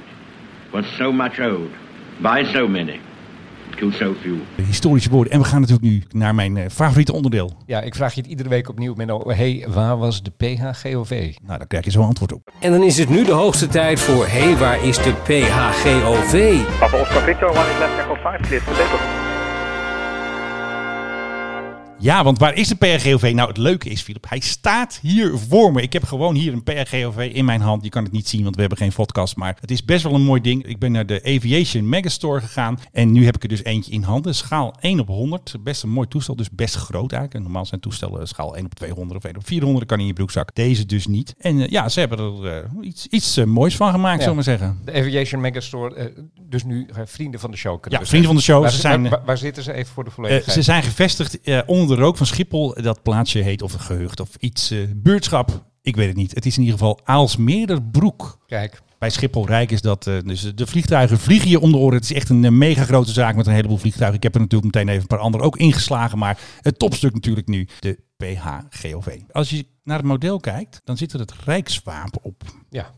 was 0.70 0.96
so 0.96 1.12
much 1.12 1.38
owed 1.40 1.70
by 2.18 2.44
so 2.44 2.68
many 2.68 3.00
to 3.78 3.90
so 3.90 4.14
few. 4.20 4.36
historische 4.66 5.10
woorden. 5.10 5.32
En 5.32 5.38
we 5.40 5.44
gaan 5.44 5.60
natuurlijk 5.60 5.88
nu 5.88 6.02
naar 6.10 6.34
mijn 6.34 6.56
eh, 6.56 6.64
favoriete 6.70 7.12
onderdeel. 7.12 7.52
Ja, 7.66 7.80
ik 7.80 7.94
vraag 7.94 8.14
je 8.14 8.20
het 8.20 8.30
iedere 8.30 8.48
week 8.48 8.68
opnieuw, 8.68 8.94
Menno. 8.94 9.30
hey, 9.30 9.66
waar 9.68 9.98
was 9.98 10.22
de 10.22 10.30
PHGOV? 10.30 11.34
Nou, 11.46 11.58
daar 11.58 11.66
krijg 11.66 11.84
je 11.84 11.90
zo 11.90 12.02
antwoord 12.02 12.32
op. 12.32 12.50
En 12.60 12.70
dan 12.70 12.82
is 12.82 12.98
het 12.98 13.08
nu 13.08 13.24
de 13.24 13.32
hoogste 13.32 13.66
tijd 13.68 14.00
voor 14.00 14.26
Hé, 14.26 14.40
hey, 14.40 14.56
waar 14.56 14.84
is 14.84 14.96
de 14.96 15.12
PHGOV? 15.12 16.60
Papa 16.78 17.00
Oscar 17.00 17.22
Victor, 17.22 17.48
one 17.48 17.58
is 17.58 17.78
left 17.78 17.98
echo 17.98 18.14
5, 18.22 18.40
clear 18.40 18.62
for. 18.62 19.19
Ja, 22.02 22.24
want 22.24 22.38
waar 22.38 22.54
is 22.54 22.68
de 22.68 22.74
PRGOV? 22.74 23.32
Nou, 23.34 23.48
het 23.48 23.56
leuke 23.56 23.88
is, 23.88 24.02
Filip, 24.02 24.28
hij 24.28 24.40
staat 24.40 24.98
hier 25.02 25.38
voor 25.48 25.72
me. 25.72 25.82
Ik 25.82 25.92
heb 25.92 26.04
gewoon 26.04 26.34
hier 26.34 26.52
een 26.52 26.62
PRGOV 26.62 27.30
in 27.32 27.44
mijn 27.44 27.60
hand. 27.60 27.84
Je 27.84 27.88
kan 27.88 28.02
het 28.04 28.12
niet 28.12 28.28
zien, 28.28 28.42
want 28.42 28.54
we 28.54 28.60
hebben 28.60 28.78
geen 28.78 28.92
podcast. 28.92 29.36
Maar 29.36 29.56
het 29.60 29.70
is 29.70 29.84
best 29.84 30.02
wel 30.02 30.14
een 30.14 30.22
mooi 30.22 30.40
ding. 30.40 30.66
Ik 30.66 30.78
ben 30.78 30.92
naar 30.92 31.06
de 31.06 31.20
Aviation 31.24 31.88
Megastore 31.88 32.40
gegaan. 32.40 32.78
En 32.92 33.12
nu 33.12 33.24
heb 33.24 33.36
ik 33.36 33.42
er 33.42 33.48
dus 33.48 33.64
eentje 33.64 33.92
in 33.92 34.02
handen. 34.02 34.34
Schaal 34.34 34.74
1 34.80 35.00
op 35.00 35.06
100. 35.06 35.54
Best 35.60 35.82
een 35.82 35.88
mooi 35.90 36.08
toestel, 36.08 36.36
dus 36.36 36.50
best 36.50 36.74
groot 36.74 37.12
eigenlijk. 37.12 37.34
En 37.34 37.42
normaal 37.42 37.66
zijn 37.66 37.80
toestellen 37.80 38.28
schaal 38.28 38.56
1 38.56 38.64
op 38.64 38.74
200 38.74 39.18
of 39.18 39.24
1 39.24 39.36
op 39.36 39.46
400. 39.46 39.86
kan 39.86 40.00
in 40.00 40.06
je 40.06 40.12
broekzak. 40.12 40.54
Deze 40.54 40.86
dus 40.86 41.06
niet. 41.06 41.34
En 41.38 41.60
eh, 41.60 41.68
ja, 41.68 41.88
ze 41.88 42.00
hebben 42.00 42.18
er 42.18 42.46
eh, 42.56 42.70
iets, 42.80 43.06
iets 43.06 43.36
eh, 43.36 43.44
moois 43.44 43.76
van 43.76 43.90
gemaakt, 43.90 44.16
Ja. 44.16 44.22
zullen 44.22 44.36
we 44.38 44.42
zeggen. 44.44 44.78
De 44.84 44.92
Aviation 44.92 45.40
Megastore, 45.40 46.12
dus 46.48 46.64
nu 46.64 46.88
vrienden 47.04 47.40
van 47.40 47.50
de 47.50 47.56
show 47.56 47.80
kunnen 47.80 48.00
Ja, 48.00 48.06
vrienden 48.06 48.28
van 48.28 48.36
de 48.38 48.44
show. 48.44 48.62
Waar, 48.62 48.70
Ze 48.72 48.80
zijn, 48.80 49.08
waar, 49.08 49.22
waar 49.24 49.38
zitten 49.38 49.62
ze 49.62 49.72
even 49.72 49.92
voor 49.92 50.04
de 50.04 50.10
volledigheid? 50.10 50.52
ze 50.52 50.62
zijn 50.62 50.82
gevestigd 50.82 51.38
onder 51.66 51.89
de 51.90 52.02
rook 52.02 52.16
van 52.16 52.26
Schiphol. 52.26 52.74
Dat 52.82 53.02
plaatsje 53.02 53.38
heet 53.38 53.62
of 53.62 53.72
een 53.72 53.80
gehucht 53.80 54.20
of 54.20 54.28
iets. 54.38 54.70
eh, 54.70 54.78
buurtschap. 54.96 55.68
Ik 55.82 55.96
weet 55.96 56.08
het 56.08 56.16
niet. 56.16 56.34
Het 56.34 56.46
is 56.46 56.54
in 56.56 56.62
ieder 56.62 56.78
geval 56.78 57.00
Aalsmeerderbroek. 57.04 58.38
Kijk, 58.46 58.82
Bij 58.98 59.10
Schiphol 59.10 59.46
Rijk 59.46 59.70
is 59.70 59.80
dat. 59.80 60.06
eh, 60.06 60.14
dus 60.24 60.54
de 60.54 60.66
vliegtuigen 60.66 61.18
vliegen 61.18 61.48
je 61.50 61.60
om 61.60 61.70
de 61.70 61.76
oren. 61.76 61.94
Het 61.94 62.04
is 62.10 62.12
echt 62.12 62.28
een 62.28 62.44
eh, 62.44 62.50
mega 62.50 62.84
grote 62.84 63.12
zaak 63.12 63.36
met 63.36 63.46
een 63.46 63.52
heleboel 63.54 63.76
vliegtuigen. 63.78 64.16
Ik 64.16 64.22
heb 64.22 64.34
er 64.34 64.40
natuurlijk 64.40 64.74
meteen 64.74 64.88
even 64.88 65.00
een 65.02 65.06
paar 65.06 65.18
andere 65.18 65.44
ook 65.44 65.56
ingeslagen. 65.56 66.18
Maar 66.18 66.38
het 66.60 66.78
topstuk 66.78 67.14
natuurlijk 67.14 67.48
nu 67.48 67.68
de 67.78 67.98
PHGOV. 68.16 69.18
Als 69.32 69.50
je 69.50 69.66
naar 69.84 69.96
het 69.98 70.06
model 70.06 70.40
kijkt, 70.40 70.80
dan 70.84 70.96
zit 70.96 71.12
er 71.12 71.20
het 71.20 71.32
Rijkswapen 71.44 72.20
op. 72.24 72.42
ja. 72.70 72.90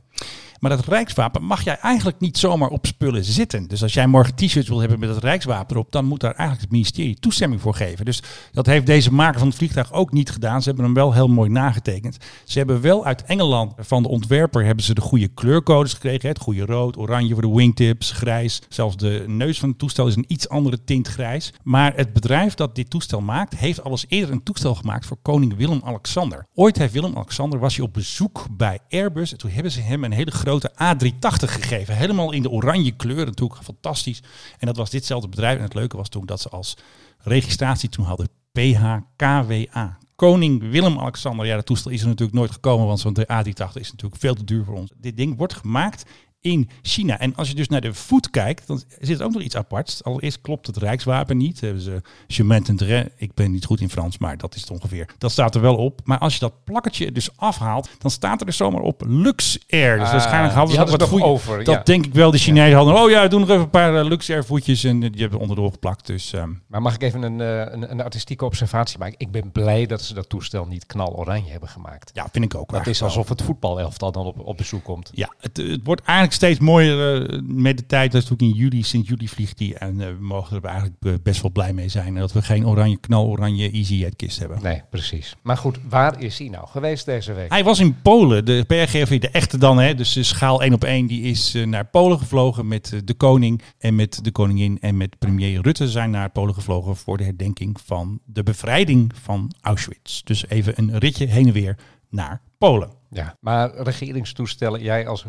Maar 0.62 0.71
dat 0.71 0.87
Rijkswapen 0.87 1.45
mag 1.45 1.64
jij 1.64 1.78
eigenlijk 1.78 2.21
niet 2.21 2.38
zomaar 2.38 2.69
op 2.69 2.87
spullen 2.87 3.25
zitten. 3.25 3.69
Dus 3.69 3.83
als 3.83 3.95
jij 3.95 4.07
morgen 4.07 4.35
t-shirts 4.35 4.69
wil 4.69 4.81
hebben 4.81 4.99
met 4.99 5.09
het 5.09 5.19
Rijkswapen 5.19 5.76
erop, 5.76 5.92
dan 5.92 6.04
moet 6.04 6.21
daar 6.21 6.35
eigenlijk 6.35 6.61
het 6.61 6.71
ministerie 6.71 7.19
toestemming 7.19 7.61
voor 7.61 7.75
geven. 7.75 8.04
Dus 8.04 8.23
dat 8.52 8.66
heeft 8.66 8.87
deze 8.87 9.12
maker 9.12 9.38
van 9.38 9.49
het 9.49 9.57
vliegtuig 9.57 9.92
ook 9.92 10.12
niet 10.12 10.31
gedaan. 10.31 10.62
Ze 10.62 10.69
hebben 10.69 10.85
hem 10.85 10.95
wel 10.95 11.12
heel 11.12 11.28
mooi 11.28 11.50
nagetekend. 11.50 12.16
Ze 12.45 12.59
hebben 12.59 12.81
wel 12.81 13.04
uit 13.04 13.23
Engeland 13.23 13.73
van 13.78 14.02
de 14.02 14.09
ontwerper 14.09 14.64
hebben 14.64 14.85
ze 14.85 14.95
de 14.95 15.00
goede 15.00 15.28
kleurcodes 15.28 15.92
gekregen. 15.92 16.28
Het 16.28 16.38
goede 16.38 16.64
rood, 16.64 16.97
oranje 16.97 17.33
voor 17.33 17.42
de 17.42 17.54
wingtips, 17.54 18.11
grijs. 18.11 18.62
Zelfs 18.69 18.97
de 18.97 19.25
neus 19.26 19.59
van 19.59 19.69
het 19.69 19.78
toestel 19.78 20.07
is 20.07 20.16
een 20.16 20.25
iets 20.28 20.49
andere 20.49 20.85
tint 20.85 21.09
grijs. 21.09 21.52
Maar 21.62 21.92
het 21.97 22.12
bedrijf 22.12 22.54
dat 22.54 22.75
dit 22.75 22.90
toestel 22.90 23.21
maakt, 23.21 23.57
heeft 23.57 23.83
al 23.83 23.99
eerder 24.09 24.31
een 24.31 24.42
toestel 24.42 24.75
gemaakt 24.75 25.07
voor 25.07 25.19
koning 25.23 25.57
Willem-Alexander. 25.57 26.47
Ooit 26.54 26.78
heeft 26.78 26.92
Willem-Alexander 26.92 27.59
was 27.59 27.76
hij 27.76 27.85
op 27.85 27.92
bezoek 27.92 28.47
bij 28.50 28.78
Airbus. 28.90 29.33
En 29.33 29.38
toen 29.38 29.50
hebben 29.50 29.73
ze 29.73 29.81
hem 29.81 30.04
een 30.04 30.12
hele 30.12 30.31
grote 30.31 30.50
A380 30.61 31.49
gegeven. 31.49 31.97
Helemaal 31.97 32.32
in 32.32 32.42
de 32.42 32.50
oranje 32.50 32.90
kleur. 32.90 33.26
Natuurlijk 33.26 33.62
fantastisch. 33.62 34.23
En 34.59 34.66
dat 34.66 34.76
was 34.76 34.90
ditzelfde 34.90 35.28
bedrijf. 35.28 35.56
En 35.56 35.62
het 35.62 35.75
leuke 35.75 35.97
was 35.97 36.09
toen 36.09 36.26
dat 36.26 36.40
ze 36.40 36.49
als 36.49 36.76
registratie 37.18 37.88
toen 37.88 38.04
hadden 38.04 38.28
PHKWA. 38.52 39.99
Koning 40.16 40.71
Willem-Alexander. 40.71 41.47
Ja, 41.47 41.54
dat 41.54 41.66
toestel 41.66 41.90
is 41.90 42.00
er 42.00 42.06
natuurlijk 42.06 42.38
nooit 42.38 42.50
gekomen, 42.50 42.87
want 42.87 43.00
zo'n 43.00 43.16
A380 43.23 43.75
is 43.75 43.90
natuurlijk 43.90 44.21
veel 44.21 44.35
te 44.35 44.44
duur 44.44 44.64
voor 44.64 44.75
ons. 44.75 44.92
Dit 44.97 45.16
ding 45.16 45.37
wordt 45.37 45.54
gemaakt 45.54 46.04
in 46.42 46.68
China. 46.82 47.18
En 47.18 47.34
als 47.34 47.49
je 47.49 47.54
dus 47.54 47.68
naar 47.68 47.80
de 47.80 47.94
voet 47.94 48.30
kijkt, 48.30 48.66
dan 48.66 48.82
zit 49.00 49.22
ook 49.22 49.32
nog 49.32 49.42
iets 49.42 49.56
aparts. 49.56 50.04
Allereerst 50.04 50.40
klopt 50.40 50.66
het 50.66 50.76
Rijkswapen 50.76 51.37
niet. 51.37 51.61
Hebben 51.61 51.82
ze 51.82 52.02
Je. 52.26 53.11
Ik 53.16 53.34
ben 53.34 53.50
niet 53.50 53.64
goed 53.64 53.80
in 53.80 53.90
Frans, 53.90 54.18
maar 54.18 54.37
dat 54.38 54.54
is 54.54 54.61
het 54.61 54.70
ongeveer. 54.70 55.08
Dat 55.18 55.30
staat 55.30 55.54
er 55.54 55.61
wel 55.61 55.76
op. 55.76 56.00
Maar 56.04 56.18
als 56.18 56.34
je 56.34 56.40
dat 56.40 56.64
plakketje 56.64 57.12
dus 57.12 57.37
afhaalt, 57.37 57.88
dan 57.99 58.11
staat 58.11 58.40
er 58.40 58.46
dus 58.46 58.56
zomaar 58.56 58.80
op 58.82 59.02
Lux 59.06 59.58
Air. 59.68 59.99
Dus 59.99 60.06
Ah, 60.06 60.12
waarschijnlijk 60.12 60.54
hadden 60.54 60.72
ze 60.75 60.78
hadden 60.80 60.99
wat 60.99 61.08
goeie- 61.08 61.25
over, 61.25 61.64
Dat 61.64 61.75
ja. 61.75 61.82
denk 61.82 62.06
ik 62.06 62.14
wel. 62.14 62.30
De 62.30 62.38
Chinezen 62.38 62.76
hadden, 62.76 62.94
oh 62.94 63.11
ja, 63.11 63.28
doen 63.28 63.40
nog 63.40 63.49
even 63.49 63.61
een 63.62 63.70
paar 63.70 63.96
eh, 63.99 64.04
Lux 64.04 64.30
Air 64.30 64.44
voetjes 64.44 64.84
en 64.84 65.02
eh, 65.02 65.11
die 65.12 65.20
hebben 65.20 65.38
onderdoor 65.38 65.70
geplakt. 65.70 66.06
Dus 66.06 66.32
ehm, 66.32 66.50
Maar 66.66 66.82
mag 66.82 66.94
ik 66.94 67.02
even 67.02 67.22
een, 67.22 67.40
eh, 67.40 67.72
een, 67.72 67.90
een 67.90 68.00
artistieke 68.02 68.44
observatie 68.44 68.99
maken? 68.99 69.14
Ik 69.18 69.30
ben 69.30 69.52
blij 69.52 69.87
dat 69.87 70.02
ze 70.02 70.14
dat 70.14 70.28
toestel 70.28 70.66
niet 70.66 70.87
knal-oranje 70.87 71.50
hebben 71.50 71.68
gemaakt. 71.68 72.11
ja, 72.14 72.28
vind 72.32 72.44
ik 72.44 72.54
ook. 72.54 72.70
Dat 72.72 72.87
is 72.87 73.02
alsof 73.02 73.28
het 73.28 73.42
voetbalelftal 73.42 74.12
dan 74.12 74.26
op, 74.26 74.38
op 74.46 74.56
bezoek 74.56 74.84
komt. 74.84 75.11
Ja, 75.14 75.32
het, 75.38 75.56
het 75.56 75.80
wordt 75.84 76.02
eigenlijk 76.02 76.32
steeds 76.33 76.59
mooier 76.59 77.31
eh, 77.31 77.41
met 77.45 77.79
de 77.79 77.87
tijd. 77.87 78.12
Dat 78.12 78.23
is 78.23 78.33
ook 78.33 78.41
in 78.41 78.51
juli, 78.51 78.83
sinds 78.83 79.09
juli 79.09 79.29
vliegt 79.29 79.59
die. 79.59 79.75
En 79.75 80.01
eh, 80.01 80.07
we 80.07 80.25
mogen 80.25 80.57
er 80.57 80.65
eigenlijk 80.65 80.97
eh, 81.01 81.12
best 81.23 81.43
wel 81.43 81.51
blij 81.51 81.73
mee 81.73 81.89
zijn. 81.89 82.15
Dat 82.15 82.33
we 82.33 82.43
geen 82.43 82.67
oranje, 82.67 82.97
knaloranje 82.97 83.71
EasyJet 83.71 84.17
kist 84.17 84.39
hebben. 84.39 84.62
Nee, 84.62 84.83
precies. 84.91 85.37
Maar 85.43 85.57
goed, 85.57 85.79
waar 85.89 86.21
is 86.21 86.39
hij 86.39 86.49
nou 86.49 86.67
geweest 86.67 87.07
deze 87.07 87.33
week? 87.33 87.51
Hij 87.51 87.65
was 87.65 87.79
in 87.79 88.01
Polen, 88.03 88.45
de 88.45 88.65
PRGV, 88.67 89.21
de 89.21 89.29
echte 89.29 89.59
dan, 89.59 89.79
hè, 89.79 89.95
dus 89.95 90.12
de 90.12 90.23
schaal 90.23 90.62
1 90.62 90.73
op 90.73 90.85
1, 90.85 91.07
die 91.07 91.23
is 91.23 91.57
naar 91.65 91.87
Polen 91.87 92.19
gevlogen 92.19 92.69
met 92.69 93.01
de 93.05 93.15
koning 93.15 93.62
en 93.79 93.95
met 93.95 94.25
de 94.25 94.31
koningin 94.31 94.79
en 94.81 94.97
met 94.97 95.19
premier 95.19 95.62
Rutte 95.62 95.89
zijn 95.89 96.11
naar 96.11 96.31
Polen 96.31 96.55
gevlogen 96.55 96.97
voor 96.97 97.17
de 97.17 97.25
herdenking 97.25 97.79
van 97.85 98.21
de 98.25 98.43
bevrijding 98.43 99.12
van 99.23 99.53
Auschwitz. 99.61 100.23
Dus 100.23 100.49
even 100.49 100.73
een 100.77 100.99
ritje 100.99 101.27
heen 101.27 101.47
en 101.47 101.53
weer 101.53 101.77
naar 102.09 102.41
Polen. 102.69 102.90
Ja, 103.14 103.37
maar 103.40 103.71
regeringstoestellen, 103.76 104.83
jij 104.83 105.07
als 105.07 105.25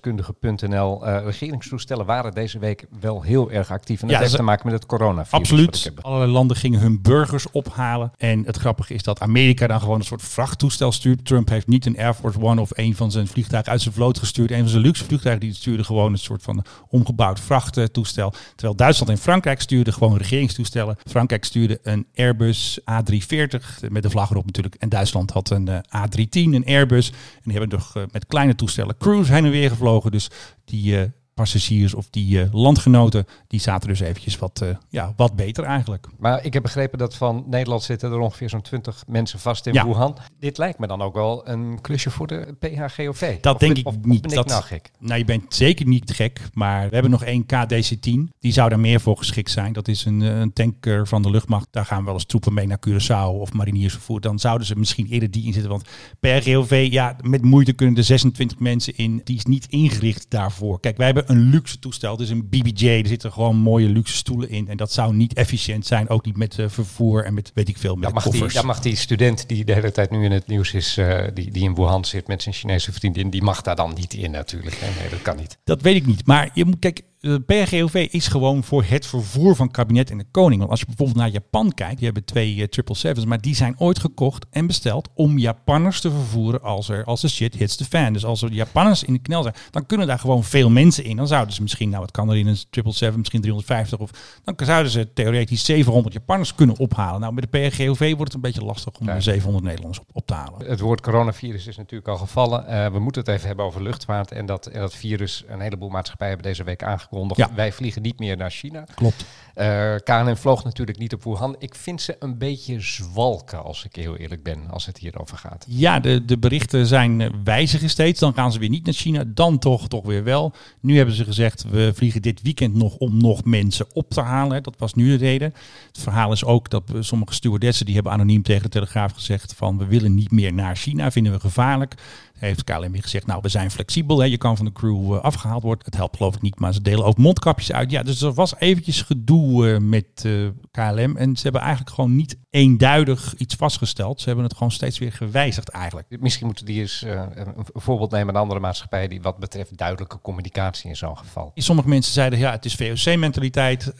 regeringsdeskundige.nl, 0.00 1.06
eh 1.06 1.24
regeringstoestellen 1.24 2.06
waren 2.06 2.32
deze 2.34 2.58
week 2.58 2.86
wel 3.00 3.22
heel 3.22 3.50
erg 3.50 3.70
actief. 3.70 4.00
En 4.00 4.06
dat 4.06 4.10
Ja, 4.10 4.18
heeft 4.18 4.30
ze- 4.30 4.36
te 4.36 4.42
maken 4.42 4.66
met 4.66 4.74
het 4.74 4.86
coronavirus. 4.86 5.32
Absoluut. 5.32 5.90
Allerlei 6.00 6.30
landen 6.32 6.56
gingen 6.56 6.80
hun 6.80 7.02
burgers 7.02 7.50
ophalen. 7.50 8.10
En 8.16 8.44
het 8.46 8.56
grappige 8.56 8.94
is 8.94 9.02
dat 9.02 9.20
Amerika 9.20 9.66
dan 9.66 9.80
gewoon 9.80 9.98
een 9.98 10.04
soort 10.04 10.22
vrachttoestel 10.22 10.92
stuurt. 10.92 11.24
Trump 11.24 11.48
heeft 11.48 11.66
niet 11.66 11.86
een 11.86 11.98
Air 11.98 12.14
Force 12.14 12.40
One 12.40 12.60
of 12.60 12.70
een 12.74 12.96
van 12.96 13.10
zijn 13.10 13.26
vliegtuigen 13.26 13.72
uit 13.72 13.80
zijn 13.80 13.94
vloot 13.94 14.18
gestuurd. 14.18 14.50
Een 14.50 14.58
van 14.60 14.68
zijn 14.68 14.82
luxe 14.82 15.04
vliegtuigen 15.04 15.46
die 15.46 15.54
stuurde 15.54 15.84
gewoon 15.84 16.12
een 16.12 16.18
soort 16.18 16.42
van 16.42 16.64
omgebouwd 16.88 17.40
vrachttoestel. 17.40 18.32
Terwijl 18.54 18.76
Duitsland 18.76 19.10
en 19.12 19.18
Frankrijk 19.18 19.60
stuurden 19.60 19.92
gewoon 19.92 20.16
regeringstoestellen. 20.16 20.96
Frankrijk 21.04 21.44
stuurde 21.44 21.78
een 21.82 22.06
Airbus 22.14 22.80
A340 22.80 23.88
met 23.88 24.02
de 24.02 24.10
vlag 24.10 24.30
erop 24.30 24.46
natuurlijk. 24.46 24.74
En 24.74 24.88
Duitsland 24.88 25.30
had 25.30 25.50
een 25.50 25.68
eh, 25.68 25.78
A310, 25.78 26.54
een 26.56 26.66
Airbus. 26.66 27.08
En 27.10 27.16
die 27.42 27.58
hebben 27.58 27.78
toch 27.78 27.96
eh, 27.96 28.02
met 28.12 28.26
kleine 28.26 28.54
toestellen 28.54 28.96
cruise 28.98 29.32
heen 29.32 29.44
en 29.44 29.50
weer 29.50 29.70
gevlogen. 29.70 30.10
Dus 30.10 30.30
die 30.64 30.98
eh, 31.00 31.08
passagiers 31.40 31.94
of 31.94 32.06
die 32.10 32.40
eh, 32.42 32.48
landgenoten, 32.54 33.26
die 33.48 33.60
zaten 33.60 33.88
dus 33.88 34.00
eventjes 34.00 34.38
wat, 34.38 34.60
eh, 34.60 34.68
ja, 34.88 35.12
wat 35.16 35.36
beter 35.36 35.64
eigenlijk. 35.64 36.06
Maar 36.18 36.44
ik 36.44 36.52
heb 36.52 36.62
begrepen 36.62 36.98
dat 36.98 37.14
van 37.16 37.44
Nederland 37.46 37.82
zitten 37.82 38.12
er 38.12 38.18
ongeveer 38.18 38.48
zo'n 38.48 38.62
20 38.62 39.04
mensen 39.06 39.38
vast 39.38 39.66
in 39.66 39.72
Ja. 39.72 39.84
Wuhan. 39.86 40.16
Dit 40.40 40.58
lijkt 40.58 40.78
me 40.78 40.86
dan 40.86 41.02
ook 41.02 41.14
wel 41.14 41.48
een 41.48 41.80
klusje 41.80 42.10
voor 42.10 42.26
de 42.26 42.54
PHGOV. 42.58 43.40
Dat 43.40 43.54
Of 43.54 43.60
denk 43.60 43.76
ik 43.76 43.86
of- 43.86 43.94
of 43.96 44.04
niet. 44.04 44.20
Ben 44.22 44.30
ik 44.30 44.36
dat, 44.36 44.46
nou 44.48 44.62
gek? 44.62 44.90
Nou, 44.98 45.18
je 45.18 45.24
bent 45.24 45.54
zeker 45.54 45.86
niet 45.86 46.10
gek, 46.12 46.40
maar 46.52 46.88
we 46.88 46.92
hebben 46.94 47.10
nog 47.10 47.24
één 47.24 47.46
KDC-10. 47.46 48.32
Die 48.40 48.52
zou 48.52 48.68
daar 48.68 48.80
meer 48.80 49.00
voor 49.00 49.16
geschikt 49.16 49.50
zijn. 49.50 49.72
Dat 49.72 49.88
is 49.88 50.04
een, 50.04 50.22
eh, 50.22 50.38
een 50.38 50.52
tanker 50.52 51.06
van 51.06 51.22
de 51.22 51.30
luchtmacht. 51.30 51.66
Daar 51.70 51.84
gaan 51.86 52.04
wel 52.04 52.14
eens 52.14 52.24
troepen 52.26 52.54
mee 52.54 52.66
naar 52.66 52.78
Curaçao 52.88 53.40
of 53.40 53.52
mariniersvervoer. 53.52 54.20
Dan 54.20 54.38
zouden 54.38 54.66
ze 54.66 54.76
misschien 54.76 55.06
eerder 55.06 55.30
die 55.30 55.44
inzetten. 55.44 55.70
Want 55.70 55.88
PRGOV, 56.20 56.88
ja, 56.90 57.16
met 57.22 57.42
moeite 57.42 57.72
kunnen 57.72 57.96
er 57.96 58.04
26 58.04 58.58
mensen 58.58 58.96
in. 58.96 59.20
Die 59.24 59.36
is 59.36 59.44
niet 59.44 59.66
ingericht 59.68 60.26
daarvoor. 60.28 60.80
Kijk, 60.80 60.96
wij 60.96 61.06
hebben 61.06 61.25
een 61.26 61.50
luxe 61.50 61.78
toestel. 61.78 62.12
Het 62.12 62.20
is 62.20 62.30
een 62.30 62.48
BBJ. 62.48 62.88
Er 62.88 63.06
zitten 63.06 63.32
gewoon 63.32 63.56
mooie 63.56 63.88
luxe 63.88 64.16
stoelen 64.16 64.48
in. 64.50 64.68
En 64.68 64.76
dat 64.76 64.92
zou 64.92 65.14
niet 65.14 65.34
efficiënt 65.34 65.86
zijn. 65.86 66.08
Ook 66.08 66.24
niet 66.24 66.36
met 66.36 66.58
eh, 66.58 66.68
vervoer 66.68 67.24
en 67.24 67.34
met 67.34 67.50
weet 67.54 67.68
ik 67.68 67.76
veel, 67.78 67.94
met 67.94 68.02
Dan 68.02 68.12
mag, 68.12 68.22
die, 68.22 68.32
koffers. 68.32 68.54
dan 68.54 68.66
mag 68.66 68.80
die 68.80 68.96
student 68.96 69.48
die 69.48 69.64
de 69.64 69.72
hele 69.72 69.92
tijd 69.92 70.10
nu 70.10 70.24
in 70.24 70.32
het 70.32 70.46
nieuws 70.46 70.72
is, 70.72 70.96
eh, 70.96 71.24
die, 71.34 71.50
die 71.50 71.62
in 71.62 71.74
Wuhan 71.74 72.04
zit 72.04 72.26
met 72.26 72.42
zijn 72.42 72.54
Chinese 72.54 72.92
vriendin, 72.92 73.30
die 73.30 73.42
mag 73.42 73.62
daar 73.62 73.76
dan 73.76 73.94
niet 73.94 74.14
in 74.14 74.30
natuurlijk. 74.30 74.76
hè. 74.80 75.00
Nee, 75.00 75.10
dat 75.10 75.22
kan 75.22 75.36
niet. 75.36 75.58
Dat 75.64 75.82
weet 75.82 75.96
ik 75.96 76.06
niet. 76.06 76.26
Maar 76.26 76.50
je 76.54 76.64
moet, 76.64 76.78
kijk, 76.78 77.02
de 77.26 77.40
PRGOV 77.40 78.06
is 78.10 78.26
gewoon 78.28 78.64
voor 78.64 78.84
het 78.84 79.06
vervoer 79.06 79.56
van 79.56 79.70
kabinet 79.70 80.10
en 80.10 80.18
de 80.18 80.26
koning. 80.30 80.58
Want 80.58 80.70
als 80.70 80.80
je 80.80 80.86
bijvoorbeeld 80.86 81.18
naar 81.18 81.28
Japan 81.28 81.72
kijkt, 81.74 81.96
die 81.96 82.04
hebben 82.04 82.24
twee 82.24 82.54
eh, 82.54 82.68
777's, 83.10 83.24
maar 83.24 83.40
die 83.40 83.54
zijn 83.54 83.74
ooit 83.78 83.98
gekocht 83.98 84.46
en 84.50 84.66
besteld 84.66 85.08
om 85.14 85.38
Japanners 85.38 86.00
te 86.00 86.10
vervoeren 86.10 86.62
als 86.62 86.88
er 86.88 87.04
als 87.04 87.20
de 87.20 87.28
shit 87.28 87.54
hits 87.54 87.76
the 87.76 87.84
fan. 87.84 88.12
Dus 88.12 88.24
als 88.24 88.42
er 88.42 88.52
Japanners 88.52 89.04
in 89.04 89.12
de 89.12 89.18
knel 89.18 89.42
zijn, 89.42 89.54
dan 89.70 89.86
kunnen 89.86 90.06
daar 90.06 90.18
gewoon 90.18 90.44
veel 90.44 90.70
mensen 90.70 91.04
in. 91.04 91.16
Dan 91.16 91.26
zouden 91.26 91.54
ze 91.54 91.62
misschien, 91.62 91.88
nou 91.88 92.00
wat 92.00 92.10
kan 92.10 92.28
er 92.30 92.36
in 92.36 92.46
een 92.46 92.56
777, 92.56 93.16
misschien 93.18 93.40
350 93.40 93.98
of 93.98 94.10
dan 94.44 94.66
zouden 94.66 94.92
ze 94.92 95.12
theoretisch 95.12 95.64
700 95.64 96.14
Japanners 96.14 96.54
kunnen 96.54 96.78
ophalen. 96.78 97.20
Nou, 97.20 97.32
met 97.34 97.50
de 97.50 97.58
PRGOV 97.58 97.98
wordt 97.98 98.32
het 98.32 98.34
een 98.34 98.40
beetje 98.40 98.64
lastig 98.64 98.92
om 99.00 99.06
Ja. 99.06 99.14
er 99.14 99.22
700 99.22 99.64
Nederlanders 99.64 100.00
op, 100.00 100.06
op 100.12 100.26
te 100.26 100.34
halen. 100.34 100.66
Het 100.66 100.80
woord 100.80 101.00
coronavirus 101.00 101.66
is 101.66 101.76
natuurlijk 101.76 102.08
al 102.08 102.16
gevallen. 102.16 102.66
Eh, 102.66 102.92
we 102.92 102.98
moeten 102.98 103.22
het 103.22 103.30
even 103.30 103.46
hebben 103.46 103.64
over 103.64 103.82
luchtvaart 103.82 104.32
en 104.32 104.46
dat, 104.46 104.66
en 104.66 104.80
dat 104.80 104.94
virus. 104.94 105.44
Een 105.48 105.60
heleboel 105.60 105.88
maatschappijen 105.88 106.34
hebben 106.34 106.52
deze 106.52 106.64
week 106.64 106.82
aangekondigd. 106.82 107.14
Ja. 107.34 107.50
Wij 107.54 107.72
vliegen 107.72 108.02
niet 108.02 108.18
meer 108.18 108.36
naar 108.36 108.50
China. 108.50 108.84
Klopt. 108.94 109.24
Eh 109.54 109.94
KLM 110.04 110.36
vloog 110.36 110.64
natuurlijk 110.64 110.98
niet 110.98 111.14
op 111.14 111.24
Wuhan. 111.24 111.56
Ik 111.58 111.74
vind 111.74 112.02
ze 112.02 112.16
een 112.18 112.38
beetje 112.38 112.80
zwalken, 112.80 113.64
als 113.64 113.84
ik 113.84 113.96
heel 113.96 114.16
eerlijk 114.16 114.42
ben, 114.42 114.70
als 114.70 114.86
het 114.86 114.98
hierover 114.98 115.38
gaat. 115.38 115.64
Ja, 115.68 116.00
de, 116.00 116.24
de 116.24 116.38
berichten 116.38 116.86
zijn 116.86 117.20
eh, 117.20 117.30
wijzigen 117.44 117.90
steeds. 117.90 118.20
Dan 118.20 118.34
gaan 118.34 118.52
ze 118.52 118.58
weer 118.58 118.68
niet 118.68 118.84
naar 118.84 118.94
China, 118.94 119.24
dan 119.26 119.58
toch, 119.58 119.88
toch 119.88 120.04
weer 120.04 120.24
wel. 120.24 120.52
Nu 120.80 120.96
hebben 120.96 121.14
ze 121.14 121.24
gezegd, 121.24 121.64
we 121.70 121.92
vliegen 121.94 122.22
dit 122.22 122.42
weekend 122.42 122.74
nog 122.74 122.96
om 122.96 123.16
nog 123.16 123.44
mensen 123.44 123.86
op 123.92 124.10
te 124.10 124.20
halen. 124.20 124.62
Dat 124.62 124.74
was 124.78 124.94
nu 124.94 125.08
de 125.08 125.24
reden. 125.24 125.54
Het 125.86 125.98
verhaal 125.98 126.32
is 126.32 126.44
ook 126.44 126.70
dat 126.70 126.90
eh, 126.90 126.96
sommige 127.00 127.34
stewardessen 127.34 127.86
die 127.86 127.94
hebben 127.94 128.12
anoniem 128.12 128.42
tegen 128.42 128.62
de 128.62 128.68
Telegraaf 128.68 129.12
gezegd 129.12 129.54
van 129.54 129.78
we 129.78 129.86
willen 129.86 130.14
niet 130.14 130.30
meer 130.30 130.52
naar 130.52 130.76
China, 130.76 131.10
vinden 131.10 131.32
we 131.32 131.40
gevaarlijk. 131.40 131.94
Heeft 132.38 132.64
KLM 132.64 132.94
gezegd, 133.00 133.26
nou 133.26 133.40
we 133.42 133.48
zijn 133.48 133.70
flexibel, 133.70 134.18
hè. 134.18 134.24
je 134.24 134.36
kan 134.36 134.56
van 134.56 134.64
de 134.64 134.72
crew 134.72 135.14
eh, 135.14 135.20
afgehaald 135.20 135.62
worden. 135.62 135.84
Het 135.84 135.96
helpt 135.96 136.16
geloof 136.16 136.34
ik 136.34 136.42
niet, 136.42 136.60
maar 136.60 136.72
ze 136.72 136.82
delen 136.82 137.04
ook 137.04 137.16
mondkapjes 137.16 137.72
uit. 137.72 137.90
Ja, 137.90 138.02
dus 138.02 138.22
er 138.22 138.32
was 138.32 138.54
eventjes 138.58 139.02
gedoe 139.02 139.72
eh, 139.72 139.78
met 139.78 140.06
eh, 140.22 140.32
KLM 140.70 141.16
en 141.16 141.36
ze 141.36 141.42
hebben 141.42 141.60
eigenlijk 141.60 141.94
gewoon 141.94 142.16
niet 142.16 142.36
eenduidig 142.50 143.34
iets 143.36 143.54
vastgesteld. 143.54 144.20
Ze 144.20 144.26
hebben 144.26 144.44
het 144.44 144.54
gewoon 144.54 144.72
steeds 144.72 144.98
weer 144.98 145.12
gewijzigd 145.12 145.68
eigenlijk. 145.68 146.06
Misschien 146.20 146.46
moeten 146.46 146.64
die 146.64 146.80
eens 146.80 147.02
een 147.02 147.66
voorbeeld 147.72 148.10
nemen 148.10 148.34
aan 148.34 148.40
andere 148.40 148.60
maatschappijen 148.60 149.08
die 149.08 149.22
wat 149.22 149.38
betreft 149.38 149.76
duidelijke 149.76 150.20
communicatie 150.20 150.88
in 150.88 150.96
zo'n 150.96 151.18
geval. 151.18 151.52
Sommige 151.54 151.88
mensen 151.88 152.12
zeiden, 152.12 152.38
ja, 152.38 152.50
het 152.50 152.64
is 152.64 152.74
VOC-mentaliteit. 152.74 153.92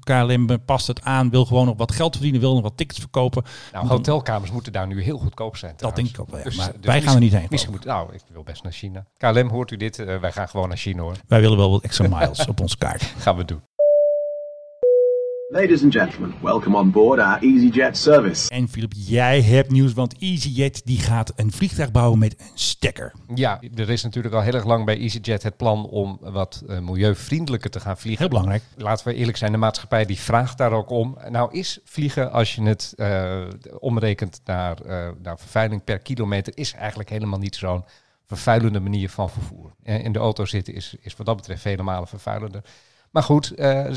KLM 0.00 0.64
past 0.64 0.86
het 0.86 1.02
aan, 1.02 1.30
wil 1.30 1.44
gewoon 1.44 1.66
nog 1.66 1.76
wat 1.76 1.92
geld 1.92 2.12
verdienen, 2.12 2.40
wil 2.40 2.54
nog 2.54 2.62
wat 2.62 2.76
tickets 2.76 2.98
verkopen. 2.98 3.44
Nou, 3.72 3.86
hotelkamers 3.86 4.50
moeten 4.50 4.72
daar 4.72 4.86
nu 4.86 5.02
heel 5.02 5.18
goedkoop 5.18 5.56
zijn. 5.56 5.74
Dat 5.76 5.96
denk 5.96 6.08
ik 6.08 6.20
ook 6.20 6.30
wel, 6.30 6.38
ja. 6.38 6.44
Dus, 6.44 6.56
Maar 6.56 6.72
dus 6.72 6.86
wij 6.86 7.02
gaan 7.02 7.14
er 7.14 7.20
niet 7.20 7.32
heen, 7.32 7.46
Misschien 7.60 7.78
moet, 7.78 7.84
nou, 7.84 8.14
ik 8.14 8.20
wil 8.32 8.42
best 8.42 8.62
naar 8.62 8.72
China. 8.72 9.06
KLM, 9.16 9.48
hoort 9.48 9.70
u 9.70 9.76
dit? 9.76 9.98
Eh, 9.98 10.20
wij 10.20 10.32
gaan 10.32 10.48
gewoon 10.48 10.68
naar 10.68 10.76
China 10.76 11.02
hoor. 11.02 11.16
Wij 11.26 11.40
willen 11.40 11.56
wel 11.56 11.70
wat 11.70 11.82
extra 11.82 12.08
miles 12.08 12.46
op 12.46 12.60
onze 12.60 12.76
kaart. 12.76 13.02
Gaan 13.24 13.36
we 13.36 13.44
doen. 13.44 13.62
Ladies 15.52 15.82
and 15.82 15.92
gentlemen, 15.92 16.34
welcome 16.42 16.76
on 16.76 16.90
board 16.90 17.20
our 17.20 17.42
EasyJet 17.42 17.96
service. 17.96 18.48
En 18.48 18.68
Philip, 18.68 18.92
jij 18.96 19.42
hebt 19.42 19.70
nieuws, 19.70 19.92
want 19.92 20.18
EasyJet 20.18 20.82
die 20.84 20.98
gaat 20.98 21.32
een 21.36 21.52
vliegtuig 21.52 21.90
bouwen 21.90 22.18
met 22.18 22.40
een 22.40 22.46
stekker. 22.54 23.12
Ja, 23.34 23.60
er 23.74 23.90
is 23.90 24.02
natuurlijk 24.02 24.34
al 24.34 24.40
heel 24.40 24.52
erg 24.52 24.64
lang 24.64 24.84
bij 24.84 24.98
EasyJet 24.98 25.42
het 25.42 25.56
plan 25.56 25.86
om 25.86 26.18
wat 26.20 26.62
eh, 26.68 26.78
milieuvriendelijker 26.78 27.70
te 27.70 27.80
gaan 27.80 27.98
vliegen. 27.98 28.20
Heel 28.20 28.28
belangrijk. 28.28 28.62
Laten 28.76 29.06
we 29.08 29.14
eerlijk 29.14 29.36
zijn, 29.36 29.52
de 29.52 29.58
maatschappij 29.58 30.04
die 30.04 30.18
vraagt 30.18 30.58
daar 30.58 30.72
ook 30.72 30.90
om. 30.90 31.18
Nou 31.28 31.52
is 31.52 31.78
vliegen, 31.84 32.32
als 32.32 32.54
je 32.54 32.62
het 32.62 32.92
eh, 32.96 33.40
omrekent 33.78 34.40
naar, 34.44 34.80
eh, 34.80 35.08
naar 35.22 35.38
vervuiling 35.38 35.84
per 35.84 35.98
kilometer, 35.98 36.52
is 36.56 36.72
eigenlijk 36.72 37.10
helemaal 37.10 37.38
niet 37.38 37.56
zo'n 37.56 37.84
vervuilende 38.26 38.80
manier 38.80 39.10
van 39.10 39.30
vervoer. 39.30 39.74
In 39.82 40.12
de 40.12 40.18
auto 40.18 40.44
zitten 40.44 40.74
is, 40.74 40.94
is 41.00 41.16
wat 41.16 41.26
dat 41.26 41.36
betreft 41.36 41.62
vele 41.62 41.82
malen 41.82 42.08
vervuilender. 42.08 42.62
Maar 43.10 43.22
goed, 43.22 43.54
eh, 43.54 43.92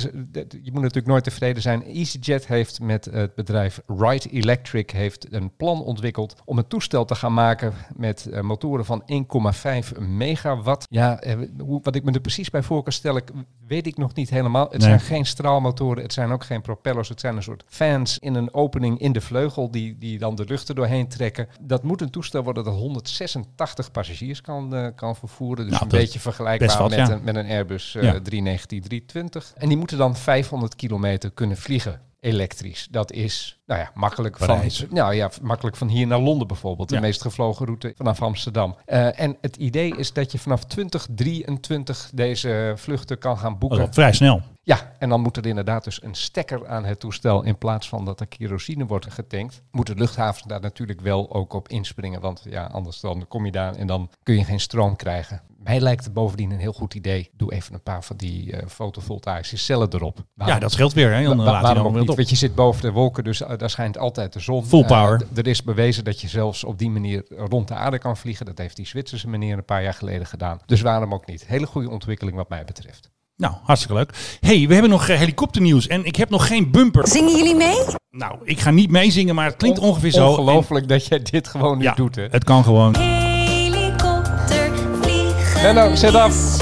je 0.62 0.72
moet 0.72 0.82
natuurlijk 0.82 1.08
nooit 1.08 1.24
tevreden 1.24 1.62
zijn. 1.62 1.84
EasyJet 1.84 2.48
heeft 2.48 2.79
met 2.79 3.05
het 3.05 3.36
bedrijf 3.36 3.82
Wright 3.86 4.32
Electric 4.32 4.89
heeft 4.91 5.34
een 5.34 5.55
plan 5.55 5.82
ontwikkeld 5.84 6.36
om 6.46 6.58
een 6.58 6.67
toestel 6.67 7.05
te 7.05 7.15
gaan 7.15 7.34
maken 7.34 7.74
met 7.96 8.25
eh, 8.25 8.41
motoren 8.41 8.86
van 8.86 9.03
1,5 9.05 10.00
megawatt. 10.00 10.86
Ja, 10.89 11.20
eh, 11.20 11.38
hoe, 11.60 11.79
wat 11.84 11.96
ik 11.96 12.03
me 12.03 12.12
er 12.12 12.20
precies 12.20 12.50
bij 12.50 12.63
voor 12.63 12.84
kan 12.84 12.91
stellen, 12.93 13.24
weet 13.67 13.88
ik 13.88 13.98
nog 13.98 14.13
niet 14.13 14.29
helemaal. 14.29 14.63
Het 14.63 14.72
Nee. 14.72 14.82
zijn 14.82 15.00
geen 15.00 15.25
straalmotoren, 15.25 16.03
het 16.03 16.13
zijn 16.13 16.32
ook 16.32 16.43
geen 16.43 16.62
propellers. 16.62 17.10
Het 17.10 17.20
zijn 17.20 17.36
een 17.36 17.43
soort 17.43 17.63
fans 17.67 18.20
in 18.20 18.36
een 18.36 18.53
opening 18.53 19.00
in 19.00 19.12
de 19.12 19.22
vleugel 19.22 19.72
die, 19.72 19.98
die 19.98 20.17
dan 20.17 20.36
de 20.36 20.46
lucht 20.46 20.70
er 20.70 20.75
doorheen 20.75 21.08
trekken. 21.08 21.48
Dat 21.62 21.84
moet 21.84 22.01
een 22.01 22.10
toestel 22.10 22.43
worden 22.43 22.63
dat 22.63 22.74
186 22.74 23.91
passagiers 23.91 24.41
kan, 24.41 24.91
kan 24.96 25.15
vervoeren. 25.15 25.63
Dus 25.63 25.74
Nou, 25.74 25.84
een 25.84 25.98
beetje 26.00 26.20
vergelijkbaar 26.20 26.77
wat, 26.77 26.89
met, 26.89 27.00
ja. 27.00 27.12
een, 27.12 27.24
met 27.24 27.36
een 27.36 27.48
Airbus 27.50 27.91
Ja. 28.01 28.20
319-320. 28.20 29.02
A320. 29.03 29.53
En 29.57 29.67
die 29.67 29.77
moeten 29.77 29.98
dan 29.98 30.15
500 30.15 30.75
kilometer 30.75 31.31
kunnen 31.31 31.57
vliegen 31.57 32.01
elektrisch. 32.24 32.88
Dat 32.92 33.12
is 33.12 33.60
nou 33.65 33.80
ja, 33.80 33.92
makkelijk, 33.94 34.38
van, 34.38 34.62
nou 34.89 35.13
ja, 35.13 35.30
makkelijk 35.42 35.75
van 35.75 35.88
hier 35.88 36.08
naar 36.08 36.20
Londen 36.20 36.48
bijvoorbeeld. 36.48 36.89
De 36.89 36.96
Ja. 36.96 37.01
meest 37.01 37.22
gevlogen 37.22 37.65
route 37.65 37.94
vanaf 37.98 38.22
Amsterdam. 38.22 38.75
Eh, 38.86 39.20
en 39.20 39.38
het 39.42 39.56
idee 39.56 39.98
is 39.98 40.13
dat 40.13 40.32
je 40.32 40.39
vanaf 40.39 40.63
2023 40.65 42.10
deze 42.13 42.74
vluchten 42.75 43.18
kan 43.18 43.38
gaan 43.38 43.58
boeken. 43.58 43.77
wel 43.77 43.88
vrij 43.92 44.13
snel. 44.13 44.42
Ja, 44.65 44.92
en 45.00 45.10
dan 45.10 45.22
moet 45.22 45.38
er 45.38 45.46
inderdaad 45.46 45.84
dus 45.84 46.03
een 46.03 46.15
stekker 46.15 46.68
aan 46.68 46.86
het 46.86 47.00
toestel 47.00 47.44
in 47.44 47.58
plaats 47.58 47.89
van 47.89 48.06
dat 48.06 48.20
er 48.20 48.27
kerosine 48.27 48.86
wordt 48.86 49.13
getankt. 49.13 49.62
Moeten 49.72 49.98
luchthavens 49.98 50.44
daar 50.44 50.62
natuurlijk 50.62 51.01
wel 51.01 51.34
ook 51.34 51.53
op 51.53 51.68
inspringen, 51.70 52.22
want 52.22 52.42
ja, 52.50 52.63
anders 52.65 53.00
dan 53.00 53.25
kom 53.27 53.46
je 53.46 53.51
daar 53.51 53.75
en 53.75 53.88
dan 53.88 54.10
kun 54.24 54.36
je 54.38 54.44
geen 54.44 54.60
stroom 54.60 54.96
krijgen. 54.96 55.42
Mij 55.58 55.80
lijkt 55.80 56.03
het 56.03 56.13
bovendien 56.13 56.51
een 56.51 56.60
heel 56.60 56.74
goed 56.74 56.94
idee. 56.94 57.30
Doe 57.38 57.53
even 57.53 57.74
een 57.74 57.84
paar 57.84 58.03
van 58.03 58.15
die 58.18 58.51
eh 58.58 58.68
fotovoltaïsche 58.68 59.58
cellen 59.58 59.88
erop. 59.94 60.24
Ja, 60.36 60.60
dat 60.60 60.72
scheelt 60.72 60.94
weer. 60.94 61.13
Hè? 61.13 61.24
Dan 61.24 61.38
Wa- 61.38 61.44
laat 61.44 61.62
waarom 61.62 61.84
dan 61.84 62.12
niet? 62.17 62.27
Want 62.27 62.39
je 62.39 62.46
zit 62.46 62.55
boven 62.55 62.82
de 62.82 62.91
wolken, 62.91 63.24
dus 63.24 63.41
eh, 63.41 63.58
daar 63.58 63.70
schijnt 63.70 63.98
altijd 63.98 64.34
de 64.34 64.39
zon. 64.39 64.65
Full 64.65 64.82
Eh, 64.82 64.88
power. 64.88 65.22
er 65.36 65.48
is 65.48 65.63
bewezen 65.63 66.03
dat 66.03 66.22
je 66.22 66.27
zelfs 66.27 66.63
op 66.63 66.77
die 66.79 66.89
manier 66.89 67.24
rond 67.38 67.67
de 67.67 67.74
aarde 67.74 67.98
kan 68.00 68.17
vliegen. 68.17 68.46
Dat 68.46 68.58
heeft 68.58 68.75
die 68.75 68.88
Zwitserse 68.88 69.27
meneer 69.29 69.58
een 69.58 69.65
paar 69.65 69.84
jaar 69.84 69.93
geleden 69.93 70.27
gedaan. 70.27 70.60
Dus 70.65 70.82
waarom 70.82 71.13
ook 71.13 71.25
niet? 71.25 71.43
Hele 71.48 71.65
goede 71.65 71.89
ontwikkeling 71.89 72.36
wat 72.38 72.50
mij 72.50 72.63
betreft. 72.65 73.12
Nou, 73.38 73.53
hartstikke 73.63 73.96
leuk. 73.98 74.38
hey, 74.39 74.67
we 74.67 74.74
hebben 74.74 74.91
nog 74.91 75.08
eh, 75.08 75.17
helikopternieuws 75.17 75.88
en 75.88 76.05
ik 76.05 76.15
heb 76.15 76.29
nog 76.29 76.48
geen 76.48 76.72
bumper. 76.72 77.08
Zingen 77.08 77.36
jullie 77.38 77.55
mee? 77.55 77.77
Nou, 78.12 78.36
ik 78.43 78.60
ga 78.60 78.72
niet 78.72 78.89
meezingen, 78.91 79.36
maar 79.36 79.46
het 79.46 79.55
klinkt 79.55 79.79
On- 79.79 79.88
ongeveer 79.88 80.12
zo. 80.12 80.29
Ongelooflijk 80.29 80.88
dat 80.88 81.05
jij 81.05 81.20
dit 81.24 81.48
gewoon 81.48 81.77
nu 81.77 81.84
Ja, 81.84 81.93
doet, 81.93 82.15
hè? 82.15 82.27
het 82.32 82.43
kan 82.43 82.63
gewoon. 82.63 82.96
Helikopter 82.96 84.72
vliegen 85.01 85.62
Menno, 85.62 85.96
zet 85.96 86.15
af. 86.15 86.58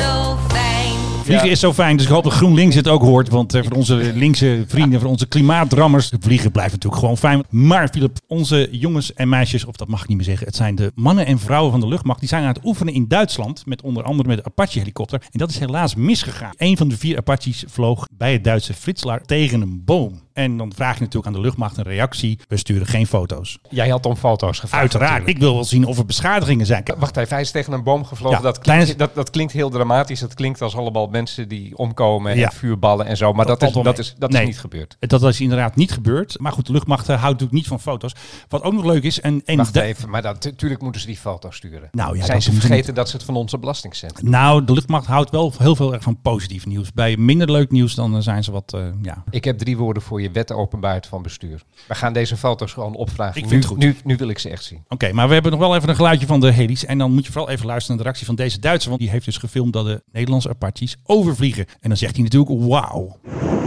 Vliegen 1.23 1.49
is 1.49 1.59
zo 1.59 1.73
fijn, 1.73 1.97
dus 1.97 2.05
ik 2.05 2.11
hoop 2.11 2.23
dat 2.23 2.33
GroenLinks 2.33 2.75
het 2.75 2.87
ook 2.87 3.01
hoort. 3.01 3.29
Want 3.29 3.53
eh, 3.53 3.63
voor 3.63 3.71
onze 3.71 4.11
linkse 4.15 4.63
vrienden, 4.67 4.99
voor 4.99 5.09
onze 5.09 5.27
klimaatdrammers, 5.27 6.11
vliegen 6.19 6.51
blijft 6.51 6.71
natuurlijk 6.71 7.01
gewoon 7.01 7.17
fijn. 7.17 7.43
Maar 7.49 7.89
Philip, 7.89 8.17
onze 8.27 8.67
jongens 8.71 9.13
en 9.13 9.29
meisjes, 9.29 9.65
of 9.65 9.75
dat 9.75 9.87
mag 9.87 10.01
ik 10.01 10.07
niet 10.07 10.17
meer 10.17 10.25
zeggen, 10.25 10.47
het 10.47 10.55
zijn 10.55 10.75
de 10.75 10.91
mannen 10.95 11.25
en 11.25 11.39
vrouwen 11.39 11.71
van 11.71 11.79
de 11.79 11.87
luchtmacht, 11.87 12.19
die 12.19 12.29
zijn 12.29 12.43
aan 12.43 12.53
het 12.53 12.65
oefenen 12.65 12.93
in 12.93 13.07
Duitsland, 13.07 13.65
met 13.65 13.81
onder 13.81 14.03
andere 14.03 14.27
met 14.27 14.37
de 14.37 14.43
Apache-helikopter. 14.43 15.21
En 15.31 15.39
dat 15.39 15.49
is 15.49 15.59
helaas 15.59 15.95
misgegaan. 15.95 16.53
Een 16.57 16.77
van 16.77 16.87
de 16.87 16.97
vier 16.97 17.17
Apaches 17.17 17.63
vloog 17.67 18.07
bij 18.17 18.33
het 18.33 18.43
Duitse 18.43 18.73
Fritzlar 18.73 19.21
tegen 19.21 19.61
een 19.61 19.81
boom. 19.85 20.21
En 20.41 20.57
dan 20.57 20.71
vraag 20.75 20.93
je 20.93 21.00
natuurlijk 21.00 21.25
aan 21.36 21.41
de 21.41 21.48
luchtmacht 21.48 21.77
een 21.77 21.83
reactie. 21.83 22.39
We 22.48 22.57
sturen 22.57 22.88
geen 22.88 23.07
foto's. 23.07 23.60
Jij 23.69 23.89
had 23.89 24.05
om 24.05 24.15
foto's 24.15 24.60
gevraagd. 24.60 24.81
Uiteraard, 24.81 25.10
natuurlijk. 25.12 25.38
ik 25.38 25.43
wil 25.43 25.53
wel 25.53 25.63
zien 25.63 25.86
of 25.86 25.98
er 25.98 26.05
beschadigingen 26.05 26.65
zijn. 26.65 26.83
Wacht 26.98 27.17
even, 27.17 27.29
hij 27.33 27.41
is 27.41 27.51
tegen 27.51 27.74
een 27.74 27.83
boom 27.83 28.05
gevlogen. 28.05 28.38
Ja, 28.38 28.43
dat, 28.43 28.60
klinkt, 28.60 28.79
tijdens- 28.86 28.98
dat, 28.98 29.15
dat 29.15 29.29
klinkt 29.29 29.53
heel 29.53 29.69
dramatisch. 29.69 30.19
Dat 30.19 30.33
klinkt 30.33 30.62
als 30.62 30.75
allemaal 30.75 31.07
mensen 31.07 31.48
die 31.48 31.77
omkomen 31.77 32.38
Ja. 32.38 32.45
en 32.45 32.51
vuurballen 32.55 33.05
en 33.05 33.17
zo. 33.17 33.33
Maar 33.33 33.45
dat, 33.45 33.62
is, 33.62 33.71
dat, 33.74 34.00
is, 34.00 34.15
dat 34.17 34.31
Nee. 34.31 34.41
is 34.41 34.48
niet 34.48 34.60
gebeurd. 34.60 34.98
Dat 35.00 35.24
is 35.24 35.41
inderdaad 35.41 35.75
niet 35.75 35.91
gebeurd. 35.91 36.39
Maar 36.39 36.51
goed, 36.51 36.65
de 36.65 36.71
luchtmacht 36.71 37.01
eh, 37.01 37.07
houdt 37.07 37.24
natuurlijk 37.24 37.53
niet 37.53 37.67
van 37.67 37.79
foto's. 37.79 38.13
Wat 38.48 38.63
ook 38.63 38.74
nog 38.74 38.86
leuk 38.86 39.03
is. 39.03 39.21
En, 39.21 39.41
en 39.45 39.57
Wacht 39.57 39.75
even, 39.75 40.10
maar 40.10 40.21
natuurlijk 40.21 40.81
moeten 40.81 41.01
ze 41.01 41.07
die 41.07 41.17
foto's 41.17 41.55
sturen. 41.55 41.89
Nou 41.91 42.17
ja, 42.17 42.25
Zijn 42.25 42.41
ze 42.41 42.51
vergeten 42.51 42.93
dat 42.93 43.10
ze 43.10 43.15
het 43.15 43.25
van 43.25 43.36
onze 43.36 43.57
belastingcenten 43.57 44.29
Nou, 44.29 44.65
de 44.65 44.74
luchtmacht 44.74 45.05
houdt 45.05 45.29
wel 45.29 45.53
heel 45.57 45.75
veel 45.75 45.93
erg 45.93 46.03
van 46.03 46.21
positief 46.21 46.65
nieuws. 46.65 46.93
Bij 46.93 47.17
minder 47.17 47.51
leuk 47.51 47.71
nieuws 47.71 47.95
dan 47.95 48.15
eh, 48.15 48.21
zijn 48.21 48.43
ze 48.43 48.51
wat, 48.51 48.74
eh, 48.74 48.81
ja. 49.01 49.24
Ik 49.29 49.43
heb 49.43 49.57
drie 49.57 49.77
woorden 49.77 50.03
voor 50.03 50.21
je 50.21 50.30
wet 50.31 50.51
openbaarheid 50.51 51.07
van 51.07 51.21
bestuur. 51.21 51.61
We 51.88 51.95
gaan 51.95 52.13
deze 52.13 52.38
foto's 52.38 52.73
gewoon 52.73 52.95
opvragen. 52.95 53.41
Ik 53.41 53.47
vind 53.47 53.51
nu, 53.51 53.57
het 53.57 53.65
goed. 53.65 53.77
Nu, 53.77 53.95
nu 54.03 54.15
wil 54.15 54.29
ik 54.29 54.39
ze 54.39 54.50
echt 54.50 54.63
zien. 54.63 54.83
Oké, 54.88 55.11
maar 55.11 55.27
we 55.27 55.33
hebben 55.33 55.51
nog 55.51 55.59
wel 55.59 55.75
even 55.75 55.89
een 55.89 55.95
geluidje 55.95 56.27
van 56.27 56.39
de 56.39 56.51
helis. 56.51 56.85
En 56.85 56.97
dan 56.97 57.13
moet 57.13 57.25
je 57.25 57.31
vooral 57.31 57.50
even 57.50 57.65
luisteren 57.65 57.95
naar 57.95 58.05
de 58.05 58.11
reactie 58.11 58.25
van 58.25 58.35
deze 58.35 58.59
Duitser. 58.59 58.89
Want 58.89 59.01
die 59.01 59.09
heeft 59.09 59.25
dus 59.25 59.38
gefilmd 59.38 59.73
dat 59.73 59.85
de 59.85 60.03
Nederlandse 60.11 60.50
Apaches 60.50 60.97
overvliegen. 61.03 61.65
En 61.79 61.89
dan 61.89 61.97
zegt 61.97 62.15
hij 62.15 62.23
natuurlijk, 62.23 62.67
wauw. 62.67 63.17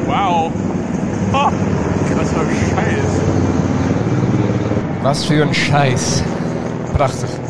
Wow. 0.06 0.52
Oh, 1.32 1.50
das 2.16 2.22
ist 2.22 2.34
so 2.34 2.42
scheiße. 2.68 3.34
Wat 5.02 5.26
voor 5.26 5.36
een 5.36 5.54
scheiß. 5.54 6.22
Prachtig. 6.92 7.43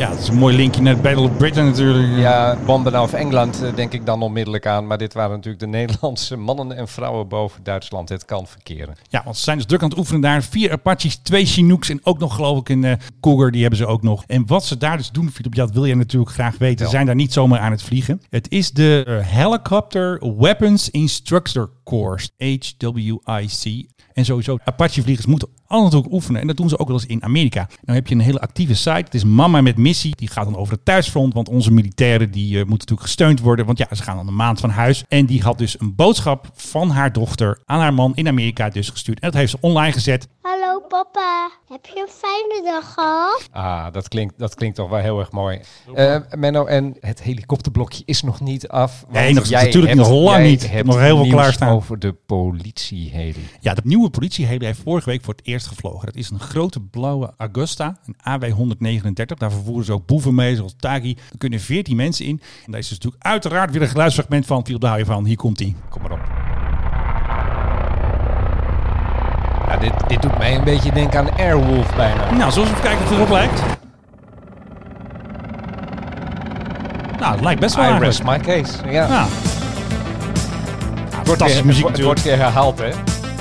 Ja, 0.00 0.08
dat 0.08 0.18
is 0.18 0.28
een 0.28 0.38
mooi 0.38 0.56
linkje 0.56 0.82
naar 0.82 0.96
Battle 0.96 1.22
of 1.22 1.36
Britain 1.36 1.66
natuurlijk. 1.66 2.18
Ja, 2.18 2.58
bomben 2.66 3.02
of 3.02 3.12
Engeland 3.12 3.62
eh, 3.62 3.74
denk 3.74 3.92
ik 3.92 4.06
dan 4.06 4.22
onmiddellijk 4.22 4.66
aan. 4.66 4.86
Maar 4.86 4.98
dit 4.98 5.12
waren 5.12 5.30
natuurlijk 5.30 5.62
de 5.62 5.66
Nederlandse 5.78 6.36
mannen 6.36 6.76
en 6.76 6.88
vrouwen 6.88 7.28
boven 7.28 7.62
Duitsland. 7.62 8.08
Het 8.08 8.24
kan 8.24 8.46
verkeren. 8.46 8.94
Ja, 9.08 9.22
want 9.24 9.36
ze 9.36 9.42
zijn 9.42 9.56
dus 9.56 9.66
druk 9.66 9.82
aan 9.82 9.88
het 9.88 9.98
oefenen 9.98 10.20
daar. 10.20 10.42
Vier 10.42 10.72
Apaches, 10.72 11.16
twee 11.16 11.46
Chinooks 11.46 11.88
en 11.88 12.00
ook 12.02 12.18
nog 12.18 12.34
geloof 12.34 12.58
ik 12.58 12.68
een 12.68 12.84
eh 12.84 12.92
Cougar, 13.20 13.50
die 13.50 13.60
hebben 13.60 13.78
ze 13.78 13.86
ook 13.86 14.02
nog. 14.02 14.24
En 14.26 14.46
wat 14.46 14.64
ze 14.64 14.76
daar 14.76 14.96
dus 14.96 15.10
doen, 15.10 15.30
Philip, 15.30 15.54
ja, 15.54 15.64
dat 15.64 15.74
wil 15.74 15.84
je 15.84 15.96
natuurlijk 15.96 16.32
graag 16.32 16.58
weten. 16.58 16.84
Ze 16.84 16.90
zijn 16.90 17.06
daar 17.06 17.14
niet 17.14 17.32
zomaar 17.32 17.60
aan 17.60 17.70
het 17.70 17.82
vliegen. 17.82 18.22
Het 18.30 18.50
is 18.50 18.70
de 18.70 19.04
eh, 19.06 19.26
Helicopter 19.26 20.34
Weapons 20.38 20.90
Instructor 20.90 21.70
Course, 21.84 22.30
HWIC. 22.36 23.88
En 24.12 24.24
sowieso, 24.24 24.58
Apache-vliegers 24.64 25.26
moeten 25.26 25.48
al 25.70 25.82
natuurlijk 25.82 26.12
oefenen. 26.12 26.40
En 26.40 26.46
dat 26.46 26.56
doen 26.56 26.68
ze 26.68 26.78
ook 26.78 26.88
wel 26.88 26.96
eens 26.96 27.06
in 27.06 27.22
Amerika. 27.24 27.68
Nou 27.84 27.98
heb 27.98 28.06
je 28.06 28.14
een 28.14 28.20
hele 28.20 28.40
actieve 28.40 28.74
site. 28.74 28.90
Het 28.90 29.14
is 29.14 29.24
Mama 29.24 29.60
met 29.60 29.76
Missie. 29.76 30.16
Die 30.16 30.28
gaat 30.28 30.44
dan 30.44 30.56
over 30.56 30.72
het 30.74 30.84
thuisfront. 30.84 31.34
Want 31.34 31.48
onze 31.48 31.72
militairen 31.72 32.30
die 32.30 32.48
eh, 32.48 32.54
moeten 32.54 32.70
natuurlijk 32.78 33.02
gesteund 33.06 33.40
worden. 33.40 33.66
Want 33.66 33.78
ja, 33.78 33.86
ze 33.92 34.02
gaan 34.02 34.16
dan 34.16 34.26
een 34.28 34.36
maand 34.36 34.60
van 34.60 34.70
huis. 34.70 35.04
En 35.08 35.26
die 35.26 35.42
had 35.42 35.58
dus 35.58 35.80
een 35.80 35.94
boodschap 35.94 36.50
van 36.54 36.90
haar 36.90 37.12
dochter 37.12 37.62
aan 37.64 37.80
haar 37.80 37.94
man 37.94 38.12
in 38.14 38.28
Amerika 38.28 38.68
dus 38.68 38.88
gestuurd. 38.90 39.20
En 39.20 39.30
dat 39.30 39.40
heeft 39.40 39.50
ze 39.50 39.58
online 39.60 39.92
gezet. 39.92 40.28
Hallo 40.42 40.80
papa, 40.88 41.50
heb 41.68 41.86
je 41.86 42.00
een 42.00 42.12
fijne 42.18 42.70
dag 42.72 42.92
gehad? 42.94 43.48
Ah, 43.50 43.92
dat 43.92 44.08
klinkt, 44.08 44.38
dat 44.38 44.54
klinkt 44.54 44.76
toch 44.76 44.88
wel 44.90 44.98
heel 44.98 45.18
erg 45.18 45.32
mooi. 45.32 45.60
Eh 45.94 46.16
Menno, 46.36 46.64
en 46.66 46.96
het 47.00 47.22
helikopterblokje 47.22 48.02
is 48.06 48.22
nog 48.22 48.40
niet 48.40 48.68
af. 48.68 49.00
want 49.00 49.12
Nee, 49.12 49.32
nog- 49.34 49.44
jij 49.46 49.64
natuurlijk 49.64 49.94
hebt- 49.94 50.08
nog 50.08 50.18
lang 50.18 50.36
jij 50.36 50.46
niet. 50.50 50.54
Ik 50.62 50.66
heb 50.66 50.72
hebt 50.72 50.86
nog 50.86 51.00
heel 51.00 51.16
veel 51.16 51.28
klaarstaan. 51.32 51.74
over 51.74 51.98
de 51.98 52.12
politieheli. 52.12 53.48
Ja, 53.60 53.74
de 53.74 53.80
nieuwe 53.84 54.10
politieheli 54.10 54.64
heeft 54.64 54.80
vorige 54.84 55.10
week 55.10 55.24
voor 55.24 55.34
het 55.34 55.46
eerst 55.46 55.59
gevlogen. 55.66 56.06
Dat 56.06 56.14
is 56.14 56.30
een 56.30 56.40
grote 56.40 56.80
blauwe 56.80 57.32
Augusta, 57.36 57.96
een 58.06 58.52
AW139. 58.52 59.36
Daar 59.38 59.50
vervoeren 59.52 59.84
ze 59.84 59.92
ook 59.92 60.06
boeven 60.06 60.34
mee, 60.34 60.56
zoals 60.56 60.74
Tagi. 60.78 61.16
Er 61.32 61.38
kunnen 61.38 61.60
14 61.60 61.96
mensen 61.96 62.24
in. 62.24 62.40
En 62.64 62.70
daar 62.70 62.80
is 62.80 62.88
dus 62.88 62.98
natuurlijk 62.98 63.24
uiteraard 63.24 63.70
weer 63.70 63.82
een 63.82 63.88
geluidsfragment 63.88 64.46
van. 64.46 64.64
Philip, 64.64 64.96
je 64.98 65.04
van. 65.04 65.24
Hier 65.24 65.36
komt 65.36 65.58
hij. 65.58 65.74
Kom 65.88 66.02
maar 66.02 66.12
op. 66.12 66.20
Ja, 69.68 69.76
dit, 69.76 69.92
dit 70.08 70.22
doet 70.22 70.38
mij 70.38 70.54
een 70.56 70.64
beetje 70.64 70.92
denken 70.92 71.18
aan 71.18 71.36
Airwolf 71.36 71.96
bijna. 71.96 72.30
Nou, 72.30 72.52
zullen 72.52 72.74
we 72.74 72.80
kijken 72.80 73.02
of 73.02 73.08
het 73.08 73.18
erop 73.18 73.30
lijkt? 73.30 73.62
Nou, 77.18 77.32
het 77.32 77.40
lijkt 77.40 77.60
best 77.60 77.74
wel 77.74 77.84
I 77.84 77.88
eigenlijk. 77.88 78.18
rest 78.18 78.46
my 78.46 78.54
case. 78.54 78.90
Ja. 78.90 79.06
Ja, 79.06 79.26
fantastische 81.22 81.66
muziek 81.66 81.86
het 81.86 82.02
wordt 82.02 82.22
weer 82.22 82.36
herhaald, 82.36 82.78
hè? 82.78 82.90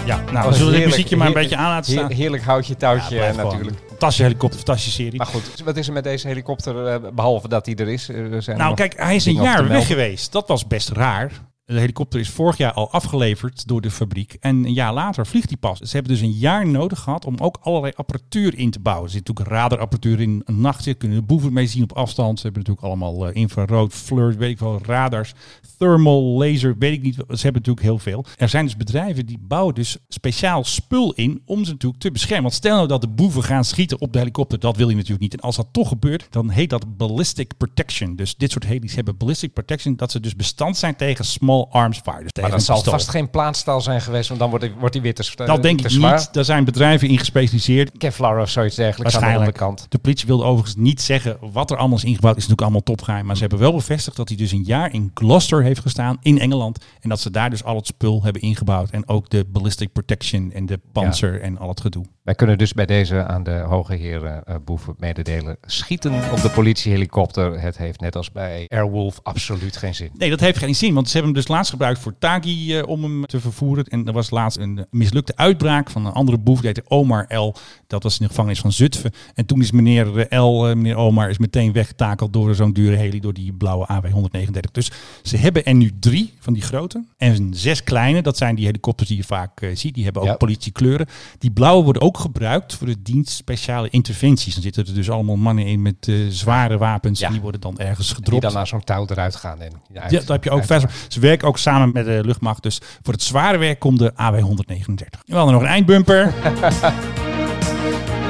Ja 0.10 0.22
nou, 0.32 0.46
Oh, 0.46 0.52
we 0.52 0.58
zullen 0.58 0.74
dit 0.74 0.86
muziekje 0.86 1.18
maar 1.18 1.28
een 1.28 1.34
beetje 1.34 1.56
aan 1.56 1.70
laten 1.70 1.92
staan. 1.92 2.12
heerlijk 2.12 2.44
houtje 2.44 2.76
touwtje 2.76 3.16
Ja, 3.16 3.28
eh, 3.28 3.36
natuurlijk. 3.36 3.78
Fantastische 3.88 4.24
helikopter, 4.24 4.58
fantastische 4.58 5.02
serie. 5.02 5.18
Maar 5.18 5.28
goed, 5.28 5.62
wat 5.64 5.78
is 5.78 5.88
er 5.88 5.94
met 5.94 6.04
deze 6.04 6.28
helikopter, 6.28 6.88
eh, 6.88 7.12
behalve 7.14 7.48
dat 7.48 7.66
hij 7.66 7.76
er 7.76 7.88
is? 7.88 8.10
Er 8.10 8.44
zijn 8.44 8.58
er 8.58 8.64
Nou, 8.64 8.76
kijk, 8.76 8.94
hij 8.98 9.16
is 9.16 9.26
een 9.26 9.34
jaar 9.34 9.68
weg 9.68 9.88
geweest. 9.88 10.32
Dat 10.32 10.48
was 10.48 10.68
best 10.68 10.90
raar. 10.90 11.32
De 11.70 11.80
helikopter 11.80 12.20
is 12.20 12.30
vorig 12.30 12.58
jaar 12.58 12.74
al 12.74 12.92
afgeleverd 12.92 13.68
door 13.68 13.82
de 13.82 13.92
fabriek. 13.92 14.38
En 14.40 14.66
een 14.66 14.74
jaar 14.74 14.94
later 14.94 15.28
vliegt 15.28 15.50
hij 15.50 15.58
pas. 15.58 15.80
Ze 15.80 15.96
hebben 15.96 16.12
dus 16.12 16.22
een 16.22 16.32
jaar 16.32 16.68
nodig 16.68 17.00
gehad 17.00 17.26
om 17.26 17.38
ook 17.38 17.58
allerlei 17.62 17.94
apparatuur 17.96 18.58
in 18.58 18.72
te 18.72 18.80
bouwen. 18.80 19.06
Er 19.06 19.12
zit 19.12 19.28
natuurlijk 19.28 19.56
radarapparatuur 19.56 20.20
in. 20.20 20.42
Een 20.46 20.62
nachtje 20.62 20.94
kunnen 20.94 21.18
de 21.18 21.24
boeven 21.24 21.54
mee 21.54 21.68
zien 21.68 21.84
op 21.84 21.92
afstand. 21.92 22.40
Ze 22.40 22.44
hebben 22.44 22.62
natuurlijk 22.62 22.88
allemaal 22.88 23.28
eh, 23.28 23.36
infrarood, 23.36 23.94
flirt, 23.94 24.36
weet 24.36 24.50
ik 24.50 24.60
wel, 24.60 24.80
radars, 24.86 25.34
thermal, 25.78 26.24
laser, 26.24 26.76
weet 26.80 26.94
ik 26.94 27.02
niet. 27.02 27.16
Ze 27.16 27.22
hebben 27.28 27.62
natuurlijk 27.62 27.82
heel 27.82 28.00
veel. 28.00 28.26
Er 28.38 28.50
zijn 28.50 28.66
dus 28.66 28.78
bedrijven 28.78 29.26
die 29.26 29.40
bouwen 29.42 29.76
dus 29.76 29.98
speciaal 30.08 30.64
spul 30.64 31.14
in 31.14 31.42
om 31.46 31.66
ze 31.66 31.72
natuurlijk 31.72 32.02
te 32.02 32.12
beschermen. 32.12 32.44
Want 32.44 32.54
stel 32.54 32.76
nou 32.76 32.88
dat 32.88 33.02
de 33.02 33.08
boeven 33.08 33.44
gaan 33.44 33.66
schieten 33.66 34.02
op 34.02 34.14
de 34.14 34.20
helikopter, 34.20 34.60
dat 34.60 34.78
wil 34.78 34.90
je 34.90 34.96
natuurlijk 34.96 35.22
niet. 35.22 35.34
En 35.34 35.40
als 35.40 35.56
dat 35.56 35.68
toch 35.72 35.88
gebeurt, 35.88 36.28
dan 36.30 36.50
heet 36.50 36.70
dat 36.70 36.98
ballistic 36.98 37.58
protection. 37.58 38.16
Dus 38.16 38.36
dit 38.36 38.52
soort 38.52 38.66
helis 38.66 38.96
hebben 38.96 39.18
ballistic 39.18 39.54
protection, 39.54 39.96
dat 39.96 40.12
ze 40.12 40.20
dus 40.20 40.36
bestand 40.36 40.78
zijn 40.78 40.96
tegen 40.96 41.26
small 41.26 41.58
arms 41.68 42.00
fire. 42.04 42.24
Dus 42.24 42.42
Maar 42.42 42.52
dat 42.52 42.64
zal 42.64 42.76
pistool. 42.76 42.94
vast 42.94 43.10
geen 43.10 43.30
plaatstaal 43.30 43.82
zijn 43.82 44.02
geweest, 44.02 44.28
want 44.28 44.40
dan 44.40 44.50
wordt 44.50 44.66
hij, 44.66 44.74
wordt 44.80 44.94
hij 44.94 45.04
weer 45.04 45.14
te, 45.16 45.32
Dat 45.46 45.64
denk 45.64 45.80
te 45.80 45.84
ik 45.86 45.92
zwaar. 45.92 46.18
niet. 46.18 46.34
Daar 46.34 46.46
zijn 46.46 46.64
bedrijven 46.64 47.08
in 47.08 47.18
gespecialiseerd. 47.18 47.98
Kevlar 47.98 48.42
of 48.42 48.50
zoiets 48.50 48.76
dergelijks 48.76 49.18
aan 49.18 49.32
de 49.32 49.38
onderkant. 49.38 49.86
De 49.90 49.98
politie 49.98 50.28
wilde 50.28 50.44
overigens 50.44 50.76
niet 50.76 51.02
zeggen 51.02 51.38
wat 51.52 51.72
er 51.72 51.78
allemaal 51.78 51.98
is 51.98 52.04
ingebouwd. 52.04 52.34
Is 52.38 52.48
natuurlijk 52.48 52.62
allemaal 52.62 52.84
topgeheim. 52.96 53.26
Maar 53.26 53.36
ze 53.36 53.42
hebben 53.42 53.60
wel 53.60 53.74
bevestigd 53.74 54.18
dat 54.18 54.28
hij 54.28 54.38
dus 54.38 54.52
een 54.52 54.64
jaar 54.64 54.94
in 54.94 55.12
Gloucester 55.14 55.64
heeft 55.64 55.82
gestaan 55.82 56.18
in 56.22 56.40
Engeland. 56.40 56.86
En 57.00 57.10
dat 57.10 57.20
ze 57.20 57.32
daar 57.32 57.50
dus 57.50 57.64
al 57.64 57.76
het 57.76 57.88
spul 57.88 58.24
hebben 58.24 58.42
ingebouwd. 58.42 58.90
En 58.90 59.08
ook 59.08 59.30
de 59.30 59.46
ballistic 59.52 59.92
protection 59.94 60.52
en 60.52 60.66
de 60.66 60.80
panzer 60.92 61.42
en 61.42 61.58
al 61.58 61.70
het 61.70 61.82
gedoe. 61.82 62.06
Wij 62.30 62.38
kunnen 62.38 62.58
dus 62.58 62.74
bij 62.74 62.86
deze 62.86 63.26
aan 63.26 63.44
de 63.44 63.52
hoge 63.52 63.96
heren 63.96 64.44
eh, 64.44 64.56
boeven 64.66 64.96
mededelen. 64.98 65.58
Schieten 65.62 66.14
op 66.32 66.42
de 66.42 66.50
politiehelikopter. 66.50 67.62
Het 67.62 67.78
heeft 67.78 68.00
net 68.00 68.16
als 68.16 68.32
bij 68.32 68.66
Airwolf 68.68 69.20
absoluut 69.24 69.78
geen 69.78 69.96
zin. 69.96 70.10
Nee, 70.18 70.30
dat 70.30 70.40
heeft 70.40 70.58
geen 70.58 70.76
zin, 70.76 70.94
want 70.94 71.08
ze 71.08 71.14
hebben 71.14 71.32
hem 71.34 71.42
dus 71.42 71.52
laatst 71.52 71.72
gebruikt 71.72 72.00
voor 72.00 72.14
Tagi 72.20 72.78
eh, 72.78 72.88
om 72.88 73.04
hem 73.04 73.26
te 73.26 73.40
vervoeren. 73.40 73.86
En 73.86 74.06
er 74.06 74.14
was 74.14 74.30
laatst 74.30 74.58
een 74.58 74.86
mislukte 74.92 75.36
uitbraak 75.36 75.90
van 75.90 76.06
een 76.06 76.12
andere 76.12 76.38
boef, 76.38 76.58
die 76.58 76.66
heette 76.66 76.90
Omar 76.90 77.36
L. 77.38 77.56
Dat 77.88 78.04
was 78.04 78.14
in 78.20 78.24
de 78.24 78.30
gevangenis 78.30 78.60
van 78.60 78.72
Zutphen. 78.72 79.12
En 79.34 79.46
toen 79.46 79.62
is 79.62 79.72
meneer 79.72 80.18
eh, 80.18 80.40
L, 80.44 80.68
eh, 80.68 80.76
meneer 80.76 80.96
Omar, 80.96 81.30
is 81.30 81.38
meteen 81.38 81.72
weggetakeld 81.74 82.34
door 82.34 82.56
zo'n 82.56 82.74
dure 82.74 82.96
heli, 82.96 83.20
door 83.20 83.34
die 83.34 83.54
blauwe 83.54 83.88
AW-139. 83.92 84.72
Dus 84.72 84.92
ze 85.24 85.38
hebben 85.38 85.66
er 85.66 85.74
nu 85.74 85.92
drie 86.00 86.34
van 86.40 86.54
die 86.54 86.62
grote 86.64 87.04
en 87.18 87.54
zes 87.54 87.84
kleine. 87.84 88.22
Dat 88.22 88.38
zijn 88.38 88.56
die 88.56 88.66
helikopters 88.66 89.10
die 89.10 89.18
je 89.18 89.24
vaak 89.24 89.62
eh, 89.62 89.70
ziet. 89.76 89.94
Die 89.94 90.04
hebben 90.04 90.22
ook 90.22 90.28
Ja. 90.28 90.36
politiekleuren. 90.36 91.08
Die 91.38 91.52
blauwe 91.52 91.84
worden 91.84 92.02
ook 92.02 92.18
gebruikt 92.20 92.76
voor 92.76 92.88
de 92.88 93.02
dienst 93.02 93.32
speciale 93.36 93.90
interventies. 93.90 94.54
Dan 94.54 94.64
zitten 94.64 94.86
er 94.88 94.94
dus 94.94 95.10
allemaal 95.10 95.36
mannen 95.36 95.66
in 95.66 95.82
met 95.82 95.96
eh, 96.08 96.16
zware 96.30 96.78
wapens. 96.78 97.20
Ja. 97.20 97.30
Die 97.30 97.42
worden 97.42 97.62
dan 97.62 97.78
ergens 97.78 98.08
Die 98.08 98.16
gedropt. 98.16 98.42
dan 98.42 98.54
naar 98.54 98.68
zo'n 98.68 98.84
touw 98.84 99.06
eruit 99.10 99.36
gaan. 99.36 99.62
En 99.62 99.72
uit- 100.02 100.12
Ja, 100.12 100.20
dat 100.20 100.28
heb 100.28 100.44
je 100.44 100.50
ook 100.50 100.70
uit-. 100.72 100.86
Ze 101.08 101.20
werken 101.20 101.48
ook 101.48 101.58
samen 101.58 101.92
met 101.94 102.06
de 102.06 102.22
luchtmacht. 102.26 102.64
Dus 102.64 102.82
voor 103.02 103.14
het 103.14 103.24
zware 103.24 103.58
werk 103.58 103.80
komt 103.80 104.00
de 104.00 104.12
AW139. 104.14 105.20
We 105.26 105.36
hadden 105.36 105.54
nog 105.54 105.62
een 105.62 105.68
eindbumper. 105.68 106.34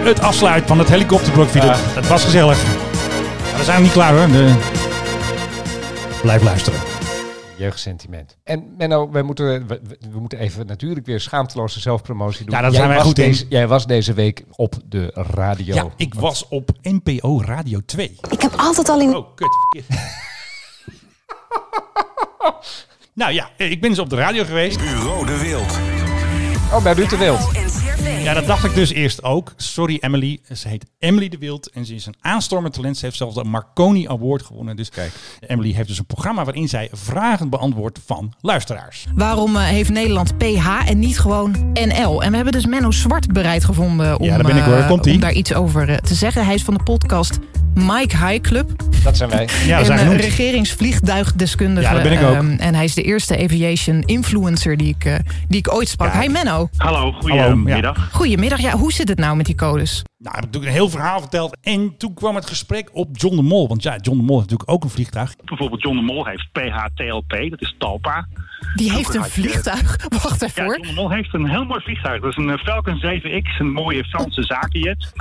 het 0.10 0.20
afsluiten 0.22 0.68
van 0.68 0.80
het 0.80 0.90
helikopterblok 0.90 1.50
video. 1.50 1.72
Het 1.74 2.08
was 2.08 2.24
gezellig. 2.24 2.64
Maar 3.50 3.58
we 3.58 3.64
zijn 3.64 3.76
nog 3.76 3.84
niet 3.84 3.92
klaar 3.92 4.18
hoor. 4.18 4.28
De... 4.28 4.56
Blijf 6.22 6.44
luisteren. 6.44 6.80
Jeugdsentiment. 7.60 8.38
En 8.44 8.74
Menno, 8.78 9.12
wij 9.12 9.22
moeten, 9.22 9.68
we, 9.68 9.80
moeten 10.20 10.40
even 10.40 10.66
natuurlijk 10.66 11.06
weer 11.06 11.20
schaamteloze 11.20 11.80
zelfpromotie 11.80 12.46
doen. 12.46 12.56
Ja, 12.56 12.62
Jij 12.62 12.72
zijn 12.72 12.88
wij 12.88 12.98
was 12.98 13.06
goed 13.06 13.20
in. 13.20 13.26
deze, 13.26 13.46
Jij 13.50 13.68
was 13.68 13.88
deze 13.88 14.14
week 14.14 14.44
op 14.52 14.76
de 14.86 15.12
radio. 15.14 15.76
Ja, 15.76 15.88
ik 15.96 16.14
was 16.14 16.48
op 16.48 16.70
NPO 16.82 17.42
Radio 17.42 17.80
2. 17.86 18.18
Ik 18.30 18.42
heb 18.42 18.54
altijd 18.58 18.90
al 18.90 19.02
in... 19.02 19.16
Oh, 19.16 19.36
kut. 19.36 19.58
nou 23.14 23.34
ja, 23.34 23.50
ik 23.58 23.82
ben 23.82 23.90
dus 23.90 24.00
op 24.00 24.10
de 24.10 24.16
radio 24.16 24.44
geweest. 24.44 24.80
Bureau 24.80 25.26
de 25.26 25.38
Wild. 25.38 25.80
Oh, 26.74 26.84
bij 26.84 26.94
Ruud 26.94 27.10
de 27.10 27.18
Wild. 27.18 27.89
Ja, 28.04 28.34
dat 28.34 28.46
dacht 28.46 28.64
ik 28.64 28.74
dus 28.74 28.92
eerst 28.94 29.24
ook. 29.24 29.54
Sorry 29.58 29.98
Emily. 30.02 30.40
Ze 30.56 30.68
heet 30.68 30.86
Emily 31.00 31.30
de 31.30 31.38
Wild 31.38 31.70
en 31.70 31.86
ze 31.86 31.96
is 31.96 32.06
een 32.06 32.16
aanstormend 32.22 32.74
talent. 32.74 32.98
Ze 32.98 33.06
heeft 33.06 33.18
zelfs 33.18 33.36
de 33.36 33.44
Marconi 33.44 34.08
Award 34.08 34.44
gewonnen. 34.44 34.76
Dus 34.76 34.90
Kijk. 34.90 35.12
Emily 35.48 35.72
heeft 35.72 35.88
dus 35.88 35.98
een 36.00 36.06
programma 36.06 36.44
waarin 36.44 36.68
zij 36.70 36.90
vragen 36.92 37.50
beantwoordt 37.50 38.00
van 38.06 38.34
luisteraars. 38.42 39.06
Waarom 39.16 39.56
eh, 39.56 39.64
heeft 39.64 39.90
Nederland 39.90 40.38
PH 40.38 40.68
en 40.86 41.00
niet 41.00 41.20
gewoon 41.20 41.52
NL? 41.74 42.24
En 42.24 42.30
we 42.30 42.36
hebben 42.36 42.54
dus 42.54 42.66
Menno 42.66 42.92
Zwart 42.92 43.34
bereid 43.34 43.64
gevonden 43.64 44.20
om, 44.20 44.26
Ja, 44.26 44.36
daar 44.38 44.46
ben 44.46 44.58
ik 44.58 44.64
hoor. 44.64 44.76
eh, 44.76 44.92
om 44.92 45.20
daar 45.20 45.34
iets 45.34 45.54
over 45.54 45.90
eh, 45.90 45.96
te 45.98 46.14
zeggen. 46.16 46.46
Hij 46.46 46.54
is 46.56 46.64
van 46.64 46.74
de 46.74 46.84
podcast 46.84 47.38
Mike 47.74 48.18
High 48.26 48.42
Club. 48.42 48.70
Dat 49.04 49.18
zijn 49.18 49.30
wij. 49.30 49.48
Ja, 49.66 49.80
een 49.80 49.86
zijn 49.86 49.98
eh, 50.00 50.04
genoemd. 50.04 50.24
regeringsvliegtuigdeskundige. 50.24 51.88
Ja, 51.88 51.94
dat 51.94 52.04
ben 52.04 52.12
ik 52.12 52.22
ook. 52.24 52.36
ehm, 52.36 52.52
en 52.58 52.76
hij 52.76 52.84
is 52.84 52.94
de 52.94 53.02
eerste 53.04 53.38
aviation 53.44 54.02
influencer 54.06 54.78
die 54.78 54.96
ik, 54.98 55.06
eh, 55.06 55.16
die 55.48 55.60
ik 55.60 55.74
ooit 55.74 55.88
sprak. 55.90 56.14
Ja. 56.14 56.20
Hi 56.22 56.28
Menno. 56.28 56.70
Hallo, 56.78 56.98
Hallo, 56.98 57.12
goedemiddag. 57.12 58.10
Goedemiddag. 58.12 58.60
Ja, 58.62 58.72
hoe 58.78 58.92
zit 58.94 59.08
het 59.10 59.18
nou 59.20 59.36
met 59.36 59.46
die 59.46 59.56
codes? 59.56 60.04
Nou, 60.20 60.36
ik 60.36 60.42
heb 60.42 60.52
natuurlijk 60.54 60.72
een 60.72 60.78
heel 60.78 60.90
verhaal 60.90 61.20
verteld. 61.20 61.58
En 61.62 61.98
toen 61.98 62.14
kwam 62.14 62.36
het 62.36 62.46
gesprek 62.46 62.90
op 62.94 63.10
John 63.12 63.36
de 63.36 63.42
Mol. 63.42 63.68
Want 63.68 63.84
ja, 63.84 63.98
John 63.98 64.18
de 64.18 64.24
Mol 64.24 64.38
heeft 64.38 64.50
natuurlijk 64.50 64.70
ook 64.70 64.84
een 64.84 64.90
vliegtuig. 64.90 65.36
Bijvoorbeeld 65.46 65.82
John 65.82 65.96
de 65.96 66.02
Mol 66.02 66.26
heeft 66.26 66.52
PHTLP, 66.52 67.50
dat 67.50 67.62
is 67.62 67.76
Talpa. 67.78 68.28
Die 68.76 68.92
heeft 68.92 69.16
een 69.16 69.24
vliegtuig. 69.24 69.98
Wacht 70.24 70.42
even 70.42 70.64
Ja, 70.64 70.64
hoor. 70.64 70.78
John 70.78 70.88
de 70.88 70.94
Mol 70.94 71.12
heeft 71.12 71.34
een 71.34 71.50
heel 71.50 71.66
mooi 71.66 71.82
vliegtuig. 71.82 72.22
Dat 72.22 72.30
is 72.30 72.38
een 72.38 72.50
eh, 72.50 72.64
Falcon 72.64 73.02
7X, 73.06 73.60
een 73.60 73.72
mooie 73.72 74.04
Franse 74.04 74.44
zakenjet. 74.44 75.12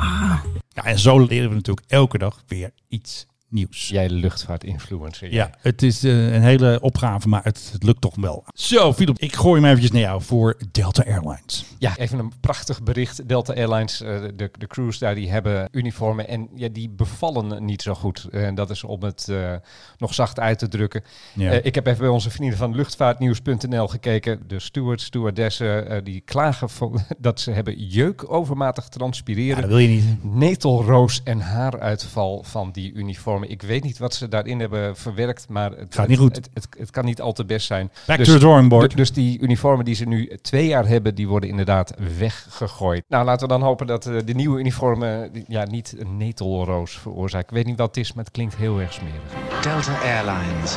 Ja, 0.68 0.84
en 0.84 0.98
zo 0.98 1.18
leren 1.18 1.48
we 1.48 1.54
natuurlijk 1.54 1.86
elke 1.88 2.18
dag 2.18 2.42
weer 2.46 2.70
iets 2.88 3.26
nieuws. 3.48 3.88
Jij 3.88 4.08
luchtvaartinfluencer. 4.08 5.32
Ja, 5.32 5.50
het 5.60 5.82
is 5.82 6.04
eh, 6.04 6.34
een 6.34 6.42
hele 6.42 6.78
opgave, 6.80 7.28
maar 7.28 7.44
het, 7.44 7.68
het 7.72 7.82
lukt 7.82 8.00
toch 8.00 8.14
wel. 8.20 8.44
Zo, 8.54 8.92
Philip, 8.92 9.18
ik 9.18 9.36
gooi 9.36 9.54
hem 9.60 9.64
eventjes 9.70 9.90
naar 9.92 10.00
jou 10.02 10.22
voor 10.22 10.56
Delta 10.72 11.04
Airlines. 11.04 11.64
Ja, 11.78 11.96
even 11.96 12.18
een 12.18 12.32
prachtig 12.40 12.82
bericht. 12.82 13.28
Delta 13.28 13.54
Airlines, 13.54 14.00
eh, 14.00 14.20
de, 14.36 14.50
de 14.58 14.66
crews 14.66 14.98
daar, 14.98 15.14
die 15.14 15.30
hebben 15.30 15.68
uniformen 15.70 16.28
en 16.28 16.48
ja, 16.54 16.68
die 16.68 16.88
bevallen 16.90 17.64
niet 17.64 17.82
zo 17.82 17.94
goed. 17.94 18.26
En 18.30 18.54
dat 18.54 18.70
is 18.70 18.84
om 18.84 19.02
het 19.02 19.28
eh, 19.28 19.54
nog 19.98 20.14
zacht 20.14 20.40
uit 20.40 20.58
te 20.58 20.68
drukken. 20.68 21.02
Ja. 21.34 21.50
Eh, 21.50 21.64
ik 21.64 21.74
heb 21.74 21.86
even 21.86 21.98
bij 22.00 22.08
onze 22.08 22.30
vrienden 22.30 22.58
van 22.58 22.74
luchtvaartnieuws.nl 22.74 23.88
gekeken. 23.88 24.40
De 24.46 24.58
stewards, 24.60 25.04
stewardessen, 25.04 25.88
eh, 25.88 26.04
die 26.04 26.20
klagen 26.20 26.70
van, 26.70 27.00
dat 27.18 27.40
ze 27.40 27.50
hebben 27.50 27.86
jeuk 27.86 28.32
overmatig 28.32 28.84
Ja, 28.84 28.90
transpireren. 28.90 29.60
dat 29.60 29.70
wil 29.70 29.78
je 29.78 29.88
niet. 29.88 30.04
Netelroos 30.34 31.20
en 31.24 31.40
haaruitval 31.40 32.42
van 32.46 32.70
die 32.72 32.92
uniformen. 32.92 33.36
Ik 33.46 33.62
weet 33.62 33.84
niet 33.84 33.98
wat 33.98 34.14
ze 34.14 34.28
daarin 34.28 34.60
hebben 34.60 34.96
verwerkt, 34.96 35.48
maar 35.48 35.70
het 35.70 35.94
Gaat 35.94 36.08
niet 36.08 36.18
goed. 36.18 36.36
Het, 36.36 36.50
het, 36.54 36.68
het 36.78 36.90
kan 36.90 37.04
niet 37.04 37.20
al 37.20 37.32
te 37.32 37.44
best 37.44 37.66
zijn. 37.66 37.90
Back 38.06 38.16
Dus- 38.16 38.26
to 38.26 38.32
the 38.32 38.38
drawing 38.38 38.68
board. 38.68 38.90
Du- 38.90 38.96
Dus 38.96 39.12
die 39.12 39.40
uniformen 39.40 39.84
die 39.84 39.94
ze 39.94 40.04
nu 40.04 40.36
twee 40.42 40.66
jaar 40.66 40.86
hebben, 40.86 41.14
die 41.14 41.28
worden 41.28 41.48
inderdaad 41.48 41.94
weggegooid. 42.18 43.04
Nou, 43.08 43.24
laten 43.24 43.48
we 43.48 43.52
dan 43.52 43.62
hopen 43.62 43.86
dat 43.86 44.06
eh, 44.06 44.16
de 44.24 44.34
nieuwe 44.34 44.58
uniformen 44.58 45.32
die- 45.32 45.44
ja, 45.48 45.64
niet 45.64 45.94
een 45.98 46.16
netelroos 46.16 46.98
veroorzaken. 46.98 47.48
Ik 47.48 47.54
weet 47.54 47.66
niet 47.66 47.78
wat 47.78 47.86
het 47.86 47.96
is, 47.96 48.12
maar 48.12 48.24
het 48.24 48.32
klinkt 48.32 48.56
heel 48.56 48.78
erg 48.80 48.92
smerig. 48.92 49.62
Delta 49.62 49.98
Airlines. 50.02 50.76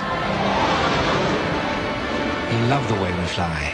Love 2.51 2.87
the 2.87 2.99
way 2.99 3.09
we 3.09 3.27
fly. 3.27 3.73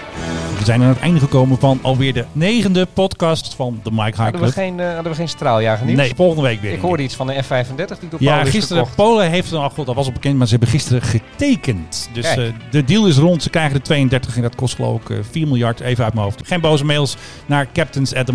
We 0.58 0.66
zijn 0.66 0.82
aan 0.82 0.88
het 0.88 1.00
einde 1.00 1.20
gekomen 1.20 1.60
van 1.60 1.80
alweer 1.82 2.14
de 2.14 2.26
negende 2.32 2.86
podcast 2.86 3.56
van 3.56 3.80
de 3.84 3.92
Mike 3.92 4.04
High 4.04 4.18
Hadden 4.18 4.42
we 4.42 4.48
Club. 4.48 4.54
geen, 4.54 4.80
eh, 4.80 4.94
hadden 4.94 5.12
we 5.12 5.18
geen 5.18 5.30
straaljager 5.30 5.86
nieuws? 5.86 5.98
Nee, 6.00 6.14
volgende 6.16 6.42
week 6.44 6.62
weer. 6.62 6.72
Ik 6.72 6.82
hoorde 6.82 7.04
iets 7.04 7.16
van 7.16 7.28
de 7.28 7.34
F-35 7.44 8.00
die 8.00 8.10
door 8.10 8.24
Ja, 8.24 8.42
is 8.42 8.50
gisteren, 8.50 8.78
gekocht. 8.78 8.96
Polen 8.96 9.30
heeft 9.30 9.54
al 9.54 9.70
goed, 9.70 9.86
dat 9.86 9.96
was 9.96 10.06
al 10.06 10.12
bekend, 10.12 10.38
maar 10.38 10.46
ze 10.48 10.52
hebben 10.52 10.70
gisteren 10.70 11.02
getekend. 11.02 12.10
Dus 12.14 12.26
eh, 12.36 12.44
de 12.72 12.84
deal 12.84 13.08
is 13.08 13.18
rond, 13.18 13.44
ze 13.44 13.50
krijgen 13.50 13.74
de 13.74 13.82
32 13.82 14.36
en 14.36 14.42
dat 14.42 14.56
kost 14.56 14.76
geloof 14.76 15.02
ik 15.02 15.10
eh, 15.10 15.18
4 15.32 15.48
miljard, 15.48 15.80
even 15.80 16.04
uit 16.04 16.14
mijn 16.14 16.26
hoofd. 16.26 16.42
Geen 16.48 16.62
boze 16.62 16.86
mails 16.86 17.18
naar 17.46 17.68
captains 17.74 18.14
at 18.14 18.30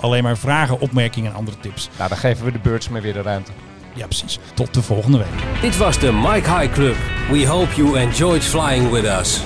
alleen 0.00 0.22
maar 0.22 0.38
vragen, 0.38 0.80
opmerkingen 0.80 1.30
en 1.30 1.36
andere 1.36 1.56
tips. 1.60 1.88
Nou, 1.96 2.08
dan 2.08 2.18
geven 2.18 2.44
we 2.44 2.52
de 2.52 2.58
birds 2.58 2.88
maar 2.88 3.02
weer 3.02 3.12
de 3.12 3.22
ruimte. 3.22 3.50
Ja, 3.94 4.06
precies. 4.06 4.38
Tot 4.54 4.74
de 4.74 4.82
volgende 4.82 5.18
week. 5.18 5.60
Dit 5.62 5.76
was 5.76 5.98
de 5.98 6.12
Mike 6.12 6.50
High 6.50 6.72
Club. 6.72 6.96
We 7.30 7.46
hope 7.46 7.74
you 7.74 7.98
enjoyed 7.98 8.44
flying 8.44 8.90
with 8.90 9.04
us. 9.04 9.40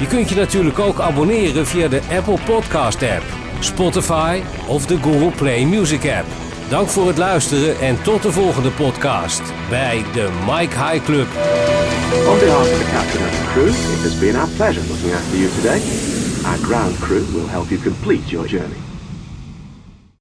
Je 0.00 0.06
kunt 0.06 0.28
je 0.28 0.34
natuurlijk 0.34 0.78
ook 0.78 1.00
abonneren 1.00 1.66
via 1.66 1.88
de 1.88 2.00
Apple 2.16 2.38
Podcast 2.44 3.02
app, 3.02 3.22
Spotify 3.60 4.40
of 4.66 4.86
de 4.86 4.96
Google 4.96 5.30
Play 5.36 5.64
Music 5.64 6.04
app. 6.18 6.26
Dank 6.68 6.88
voor 6.88 7.06
het 7.06 7.18
luisteren 7.18 7.80
en 7.80 8.02
tot 8.02 8.22
de 8.22 8.32
volgende 8.32 8.70
podcast 8.70 9.42
bij 9.68 10.04
de 10.12 10.28
Mike 10.46 10.84
High 10.84 11.04
Club. 11.04 11.26
On 12.28 12.38
behalf 12.38 12.70
of 12.70 12.78
the 12.78 12.90
captain 12.92 13.22
and 13.22 13.32
the 13.32 13.50
crew, 13.52 13.68
it 13.68 14.02
has 14.02 14.18
been 14.18 14.36
our 14.36 14.48
pleasure 14.56 14.86
looking 14.88 15.12
after 15.12 15.38
you 15.38 15.50
today. 15.54 15.80
Our 16.44 16.58
ground 16.58 16.98
crew 16.98 17.24
will 17.32 17.48
help 17.48 17.68
you 17.68 17.80
complete 17.82 18.28
your 18.30 18.48
journey. 18.48 18.91